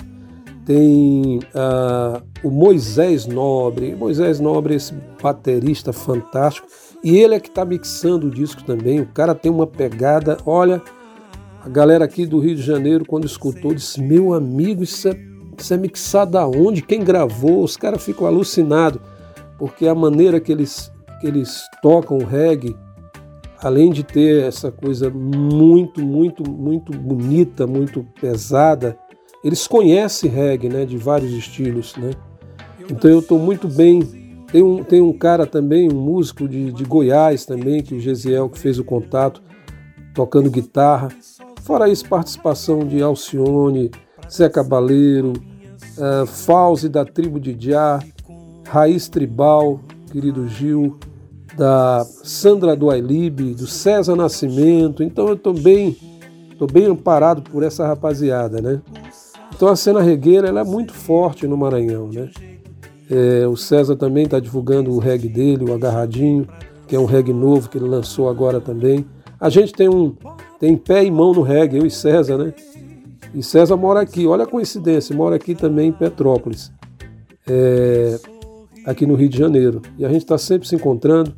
tem 0.64 1.38
uh, 1.38 2.22
o 2.42 2.50
Moisés 2.50 3.26
Nobre. 3.26 3.94
Moisés 3.94 4.38
Nobre 4.38 4.74
é 4.74 4.76
esse 4.76 4.94
baterista 5.22 5.92
fantástico. 5.92 6.66
E 7.02 7.16
ele 7.18 7.34
é 7.34 7.40
que 7.40 7.48
está 7.48 7.64
mixando 7.64 8.28
o 8.28 8.30
disco 8.30 8.62
também. 8.62 9.00
O 9.00 9.06
cara 9.06 9.34
tem 9.34 9.50
uma 9.50 9.66
pegada. 9.66 10.36
Olha, 10.46 10.80
a 11.64 11.68
galera 11.68 12.04
aqui 12.04 12.26
do 12.26 12.38
Rio 12.38 12.54
de 12.54 12.62
Janeiro, 12.62 13.04
quando 13.04 13.26
escutou, 13.26 13.74
disse: 13.74 14.00
Meu 14.00 14.32
amigo, 14.32 14.82
isso 14.82 15.08
é, 15.08 15.16
isso 15.58 15.74
é 15.74 15.76
mixado 15.76 16.38
aonde? 16.38 16.82
Quem 16.82 17.02
gravou? 17.02 17.62
Os 17.64 17.76
caras 17.76 18.04
ficam 18.04 18.26
alucinados, 18.26 19.00
porque 19.58 19.86
a 19.86 19.94
maneira 19.94 20.40
que 20.40 20.52
eles, 20.52 20.92
que 21.20 21.26
eles 21.26 21.62
tocam 21.82 22.18
o 22.18 22.24
reggae, 22.24 22.76
além 23.60 23.90
de 23.90 24.02
ter 24.02 24.44
essa 24.44 24.70
coisa 24.70 25.10
muito, 25.10 26.00
muito, 26.00 26.48
muito 26.48 26.92
bonita, 26.96 27.66
muito 27.66 28.04
pesada, 28.20 28.96
eles 29.42 29.66
conhecem 29.66 30.30
reggae, 30.30 30.68
né, 30.68 30.84
de 30.84 30.96
vários 30.96 31.32
estilos, 31.32 31.96
né? 31.96 32.10
Então 32.90 33.10
eu 33.10 33.20
estou 33.20 33.38
muito 33.38 33.68
bem. 33.68 34.00
Tem 34.50 34.62
um, 34.62 34.84
tem 34.84 35.00
um 35.00 35.12
cara 35.12 35.46
também, 35.46 35.90
um 35.90 36.00
músico 36.00 36.46
de, 36.46 36.72
de 36.72 36.84
Goiás 36.84 37.46
também, 37.46 37.82
que 37.82 37.94
o 37.94 38.00
Gesiel 38.00 38.48
que 38.48 38.58
fez 38.58 38.78
o 38.78 38.84
contato, 38.84 39.42
tocando 40.14 40.50
guitarra. 40.50 41.08
Fora 41.62 41.88
isso, 41.88 42.08
participação 42.08 42.80
de 42.80 43.00
Alcione, 43.00 43.90
Zé 44.30 44.48
Cabaleiro, 44.48 45.32
uh, 45.32 46.26
Fauzi 46.26 46.88
da 46.88 47.04
tribo 47.04 47.40
de 47.40 47.54
Diá, 47.54 48.00
Raiz 48.66 49.08
Tribal, 49.08 49.80
querido 50.10 50.46
Gil, 50.48 50.98
da 51.56 52.04
Sandra 52.22 52.74
do 52.74 52.90
Ailib, 52.90 53.54
do 53.54 53.66
César 53.66 54.16
Nascimento. 54.16 55.02
Então 55.02 55.28
eu 55.28 55.34
estou 55.34 55.54
bem, 55.54 55.96
tô 56.58 56.66
bem 56.66 56.86
amparado 56.86 57.42
por 57.42 57.62
essa 57.62 57.86
rapaziada, 57.86 58.60
né? 58.60 58.80
Então 59.54 59.68
a 59.68 59.76
cena 59.76 60.00
regueira 60.00 60.48
ela 60.48 60.60
é 60.60 60.64
muito 60.64 60.92
forte 60.92 61.46
no 61.46 61.56
Maranhão, 61.56 62.08
né? 62.08 62.30
É, 63.10 63.46
o 63.46 63.56
César 63.56 63.94
também 63.94 64.24
está 64.24 64.40
divulgando 64.40 64.90
o 64.90 64.98
reggae 64.98 65.28
dele, 65.28 65.64
o 65.64 65.74
Agarradinho, 65.74 66.48
que 66.86 66.96
é 66.96 66.98
um 66.98 67.04
reggae 67.04 67.32
novo 67.32 67.68
que 67.68 67.76
ele 67.76 67.86
lançou 67.86 68.28
agora 68.28 68.60
também. 68.60 69.04
A 69.38 69.50
gente 69.50 69.72
tem 69.72 69.88
um 69.88 70.14
tem 70.58 70.76
pé 70.76 71.04
e 71.04 71.10
mão 71.10 71.32
no 71.32 71.42
reggae, 71.42 71.78
eu 71.78 71.84
e 71.84 71.90
César, 71.90 72.38
né? 72.38 72.54
E 73.34 73.42
César 73.42 73.76
mora 73.76 74.00
aqui, 74.00 74.26
olha 74.26 74.44
a 74.44 74.46
coincidência, 74.46 75.14
mora 75.14 75.36
aqui 75.36 75.54
também 75.54 75.88
em 75.88 75.92
Petrópolis, 75.92 76.70
é, 77.46 78.18
aqui 78.86 79.04
no 79.06 79.14
Rio 79.14 79.28
de 79.28 79.38
Janeiro. 79.38 79.82
E 79.98 80.04
a 80.04 80.08
gente 80.08 80.22
está 80.22 80.38
sempre 80.38 80.68
se 80.68 80.76
encontrando 80.76 81.34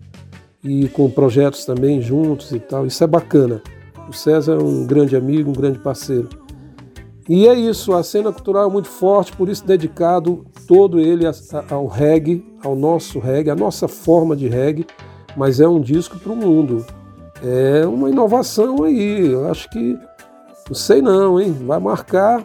e 0.62 0.88
com 0.88 1.10
projetos 1.10 1.64
também 1.64 2.00
juntos 2.00 2.52
e 2.52 2.60
tal. 2.60 2.86
Isso 2.86 3.02
é 3.02 3.06
bacana. 3.06 3.62
O 4.08 4.12
César 4.12 4.54
é 4.54 4.62
um 4.62 4.86
grande 4.86 5.16
amigo, 5.16 5.50
um 5.50 5.54
grande 5.54 5.78
parceiro. 5.78 6.28
E 7.28 7.48
é 7.48 7.54
isso, 7.54 7.94
a 7.94 8.02
cena 8.02 8.30
cultural 8.32 8.68
é 8.68 8.72
muito 8.72 8.88
forte, 8.88 9.32
por 9.32 9.48
isso 9.48 9.64
dedicado 9.64 10.44
todo 10.66 11.00
ele 11.00 11.24
ao 11.70 11.86
reggae, 11.86 12.44
ao 12.62 12.76
nosso 12.76 13.18
reggae, 13.18 13.50
a 13.50 13.54
nossa 13.56 13.88
forma 13.88 14.36
de 14.36 14.46
reggae, 14.46 14.86
mas 15.34 15.58
é 15.58 15.66
um 15.66 15.80
disco 15.80 16.18
para 16.18 16.32
o 16.32 16.36
mundo. 16.36 16.84
É 17.42 17.86
uma 17.86 18.10
inovação 18.10 18.84
aí, 18.84 19.30
eu 19.32 19.50
acho 19.50 19.70
que 19.70 19.98
não 20.68 20.74
sei 20.74 21.02
não, 21.02 21.40
hein? 21.40 21.52
Vai 21.66 21.78
marcar. 21.78 22.42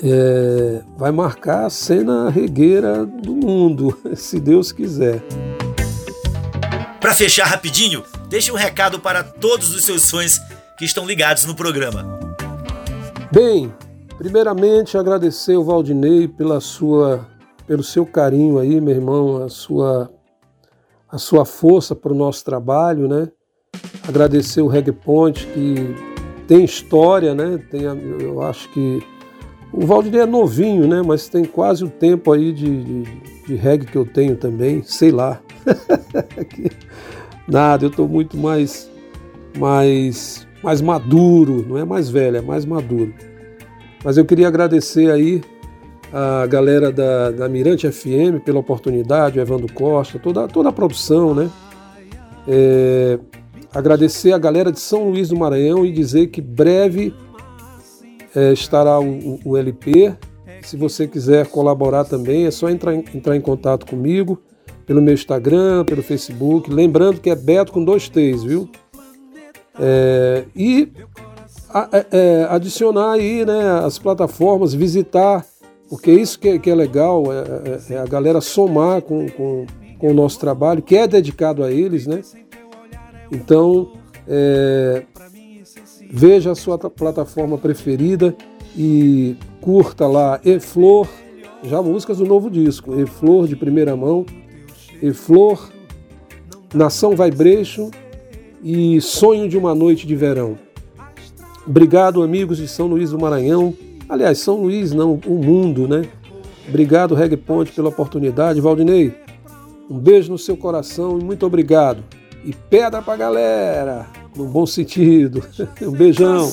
É, 0.00 0.80
vai 0.96 1.10
marcar 1.10 1.66
a 1.66 1.70
cena 1.70 2.30
regueira 2.30 3.04
do 3.04 3.34
mundo, 3.34 3.98
se 4.14 4.38
Deus 4.38 4.70
quiser. 4.70 5.22
Para 7.00 7.14
fechar 7.14 7.46
rapidinho, 7.46 8.04
deixe 8.28 8.52
um 8.52 8.56
recado 8.56 9.00
para 9.00 9.24
todos 9.24 9.74
os 9.74 9.84
seus 9.84 10.08
fãs 10.08 10.40
que 10.76 10.84
estão 10.84 11.04
ligados 11.04 11.44
no 11.46 11.54
programa. 11.54 12.17
Bem, 13.30 13.74
primeiramente 14.16 14.96
agradecer 14.96 15.54
o 15.54 15.62
Valdinei 15.62 16.26
pela 16.26 16.60
sua, 16.60 17.28
pelo 17.66 17.82
seu 17.82 18.06
carinho 18.06 18.58
aí, 18.58 18.80
meu 18.80 18.94
irmão, 18.94 19.42
a 19.44 19.50
sua, 19.50 20.10
a 21.06 21.18
sua 21.18 21.44
força 21.44 21.94
para 21.94 22.10
o 22.10 22.16
nosso 22.16 22.42
trabalho, 22.42 23.06
né? 23.06 23.28
Agradecer 24.08 24.62
o 24.62 24.66
Reggae 24.66 24.92
Point 24.92 25.46
que 25.48 25.94
tem 26.46 26.64
história, 26.64 27.34
né? 27.34 27.62
Tem, 27.70 27.82
eu 27.82 28.40
acho 28.40 28.66
que 28.70 29.02
o 29.74 29.84
Valdir 29.84 30.16
é 30.16 30.24
novinho, 30.24 30.88
né? 30.88 31.02
Mas 31.04 31.28
tem 31.28 31.44
quase 31.44 31.84
o 31.84 31.90
tempo 31.90 32.32
aí 32.32 32.50
de, 32.50 32.82
de, 32.82 33.02
de 33.46 33.54
reggae 33.56 33.84
que 33.84 33.98
eu 33.98 34.06
tenho 34.06 34.36
também, 34.36 34.82
sei 34.82 35.10
lá. 35.10 35.38
Nada, 37.46 37.84
eu 37.84 37.90
estou 37.90 38.08
muito 38.08 38.38
mais, 38.38 38.90
mais, 39.58 40.47
mais 40.62 40.80
maduro, 40.80 41.64
não 41.66 41.78
é 41.78 41.84
mais 41.84 42.08
velho, 42.08 42.36
é 42.36 42.42
mais 42.42 42.64
maduro. 42.64 43.14
Mas 44.04 44.16
eu 44.16 44.24
queria 44.24 44.48
agradecer 44.48 45.10
aí 45.10 45.40
a 46.12 46.46
galera 46.46 46.90
da, 46.90 47.30
da 47.30 47.48
Mirante 47.48 47.90
FM 47.90 48.42
pela 48.44 48.58
oportunidade, 48.58 49.38
o 49.38 49.42
Evandro 49.42 49.72
Costa, 49.72 50.18
toda, 50.18 50.48
toda 50.48 50.68
a 50.68 50.72
produção, 50.72 51.34
né? 51.34 51.50
É, 52.46 53.18
agradecer 53.74 54.32
a 54.32 54.38
galera 54.38 54.72
de 54.72 54.80
São 54.80 55.10
Luís 55.10 55.28
do 55.28 55.36
Maranhão 55.36 55.84
e 55.84 55.92
dizer 55.92 56.28
que 56.28 56.40
breve 56.40 57.14
é, 58.34 58.52
estará 58.52 58.98
o, 58.98 59.38
o, 59.44 59.56
LP. 59.56 60.14
Se 60.62 60.76
você 60.76 61.06
quiser 61.06 61.46
colaborar 61.48 62.04
também, 62.04 62.46
é 62.46 62.50
só 62.50 62.70
entrar, 62.70 62.94
entrar 62.94 63.36
em 63.36 63.40
contato 63.40 63.86
comigo 63.86 64.40
pelo 64.86 65.02
meu 65.02 65.12
Instagram, 65.12 65.84
pelo 65.84 66.02
Facebook. 66.02 66.70
Lembrando 66.70 67.20
que 67.20 67.28
é 67.28 67.36
Beto 67.36 67.72
com 67.72 67.84
dois 67.84 68.08
T's, 68.08 68.42
viu? 68.42 68.68
É, 69.78 70.44
e 70.56 70.92
a, 71.70 71.88
é, 71.92 72.06
é 72.10 72.46
adicionar 72.50 73.12
aí 73.12 73.44
né, 73.44 73.80
as 73.84 73.98
plataformas, 73.98 74.74
visitar, 74.74 75.44
porque 75.88 76.10
isso 76.10 76.38
que, 76.38 76.58
que 76.58 76.70
é 76.70 76.74
legal, 76.74 77.24
é, 77.32 77.92
é, 77.92 77.94
é, 77.94 77.98
a 77.98 78.06
galera 78.06 78.40
somar 78.40 79.02
com, 79.02 79.28
com, 79.28 79.66
com 79.98 80.10
o 80.10 80.14
nosso 80.14 80.38
trabalho, 80.38 80.82
que 80.82 80.96
é 80.96 81.06
dedicado 81.06 81.62
a 81.62 81.70
eles, 81.70 82.06
né? 82.06 82.22
Então, 83.30 83.92
é, 84.26 85.04
veja 86.10 86.52
a 86.52 86.54
sua 86.54 86.78
plataforma 86.78 87.56
preferida 87.56 88.34
e 88.76 89.36
curta 89.60 90.06
lá 90.06 90.40
E 90.44 90.58
Flor, 90.60 91.08
já 91.62 91.82
músicas 91.82 92.18
do 92.18 92.24
novo 92.24 92.50
disco, 92.50 92.98
E 92.98 93.06
Flor 93.06 93.46
de 93.46 93.56
primeira 93.56 93.96
mão, 93.96 94.26
E 95.02 95.12
Flor, 95.12 95.70
Nação 96.74 97.14
Vibration 97.16 97.90
e 98.62 99.00
Sonho 99.00 99.48
de 99.48 99.56
uma 99.56 99.74
Noite 99.74 100.06
de 100.06 100.16
Verão. 100.16 100.58
Obrigado, 101.66 102.22
amigos 102.22 102.58
de 102.58 102.66
São 102.66 102.86
Luís 102.86 103.10
do 103.10 103.18
Maranhão. 103.18 103.74
Aliás, 104.08 104.38
São 104.38 104.62
Luís 104.62 104.92
não, 104.92 105.20
o 105.26 105.34
mundo, 105.34 105.86
né? 105.86 106.08
Obrigado, 106.66 107.14
Reg 107.14 107.36
Ponte, 107.36 107.72
pela 107.72 107.88
oportunidade. 107.88 108.60
Valdinei, 108.60 109.14
um 109.90 109.98
beijo 109.98 110.30
no 110.30 110.38
seu 110.38 110.56
coração 110.56 111.18
e 111.18 111.24
muito 111.24 111.44
obrigado 111.44 112.02
e 112.44 112.54
pedra 112.54 113.02
pra 113.02 113.16
galera, 113.16 114.06
no 114.34 114.46
bom 114.46 114.66
sentido. 114.66 115.44
Um 115.82 115.92
beijão. 115.92 116.52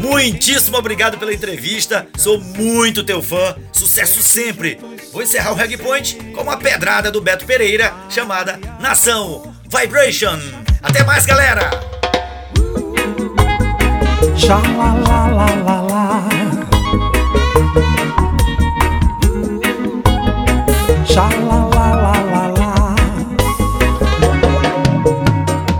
Muitíssimo 0.00 0.76
obrigado 0.76 1.18
pela 1.18 1.32
entrevista, 1.32 2.06
sou 2.16 2.40
muito 2.40 3.04
teu 3.04 3.22
fã, 3.22 3.56
sucesso 3.72 4.22
sempre. 4.22 4.78
Vou 5.12 5.22
encerrar 5.22 5.52
o 5.52 5.54
Reg 5.54 5.76
Point 5.76 6.16
com 6.34 6.42
uma 6.42 6.56
pedrada 6.56 7.10
do 7.10 7.20
Beto 7.20 7.44
Pereira 7.44 7.94
chamada 8.08 8.58
Nação 8.80 9.59
Vibration. 9.70 10.36
Até 10.82 11.04
mais, 11.04 11.24
galera! 11.24 11.70
Xalalalala. 14.36 16.20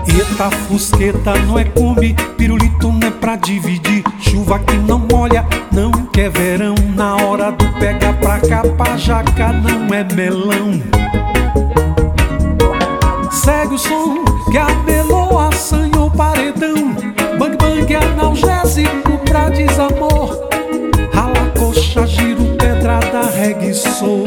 Eita 0.07 0.49
fusqueta 0.51 1.37
não 1.39 1.59
é 1.59 1.65
come, 1.65 2.15
pirulito 2.37 2.93
não 2.93 3.07
é 3.07 3.11
pra 3.11 3.35
dividir. 3.35 4.03
Chuva 4.21 4.59
que 4.59 4.77
não 4.77 4.99
molha, 4.99 5.45
não 5.69 5.91
quer 6.13 6.29
verão. 6.29 6.75
Na 6.95 7.17
hora 7.17 7.51
do 7.51 7.67
pega 7.73 8.13
pra 8.13 8.39
cá, 8.39 8.63
jaca 8.97 9.51
não 9.51 9.93
é 9.93 10.03
melão. 10.15 10.81
Segue 13.71 13.79
som 13.79 14.25
que 14.51 14.57
abelou, 14.57 15.39
assanhou 15.39 16.11
paredão. 16.11 16.93
Bang 17.39 17.55
bang 17.55 17.95
analgésico 17.95 19.17
pra 19.23 19.49
desamor. 19.49 20.37
Rala 21.13 21.51
coxa, 21.57 22.05
giro, 22.05 22.57
pedrada, 22.57 23.21
reggae, 23.33 23.73
soul. 23.73 24.25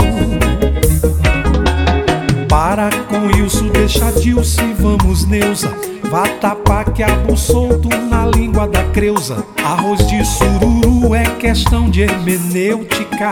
Para 2.48 2.88
com 3.08 3.44
isso, 3.44 3.64
deixa 3.64 4.10
Dilce, 4.12 4.62
vamos 4.78 5.26
Neuza. 5.26 5.70
Vá 6.10 6.22
tapar 6.40 6.90
que 6.92 7.02
abo 7.02 7.36
solto 7.36 7.88
na 8.08 8.24
língua 8.26 8.66
da 8.66 8.84
creusa. 8.92 9.44
Arroz 9.62 10.06
de 10.06 10.24
sururu 10.24 11.14
é 11.14 11.24
questão 11.38 11.90
de 11.90 12.02
hermenêutica. 12.02 13.30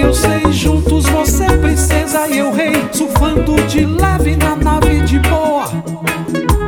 Eu 0.00 0.14
sei, 0.14 0.52
juntos 0.52 1.04
você 1.04 1.44
é 1.44 1.56
princesa 1.58 2.26
e 2.28 2.38
eu 2.38 2.50
rei. 2.52 2.72
Surfando 2.90 3.54
de 3.66 3.84
leve 3.84 4.34
na 4.36 4.56
nave 4.56 5.00
de 5.02 5.18
boa. 5.18 5.64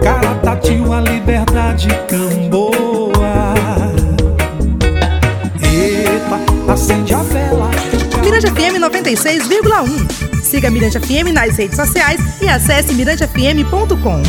Cara 0.02 0.34
tatil, 0.36 0.92
a 0.92 1.00
liberdade 1.00 1.88
camboa. 2.08 3.54
Eita, 5.62 6.72
acende 6.72 7.14
a 7.14 7.22
vela. 7.22 7.70
Mirante 8.22 8.46
FM 8.48 8.78
96,1. 8.80 10.42
Siga 10.42 10.70
Mirante 10.70 11.00
FM 11.00 11.32
nas 11.32 11.56
redes 11.56 11.76
sociais 11.76 12.20
e 12.40 12.48
acesse 12.48 12.92
mirantefm.com. 12.92 14.22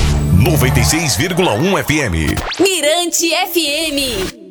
96,1 0.44 1.84
FM. 1.84 2.60
Mirante 2.60 3.30
FM. 3.52 4.42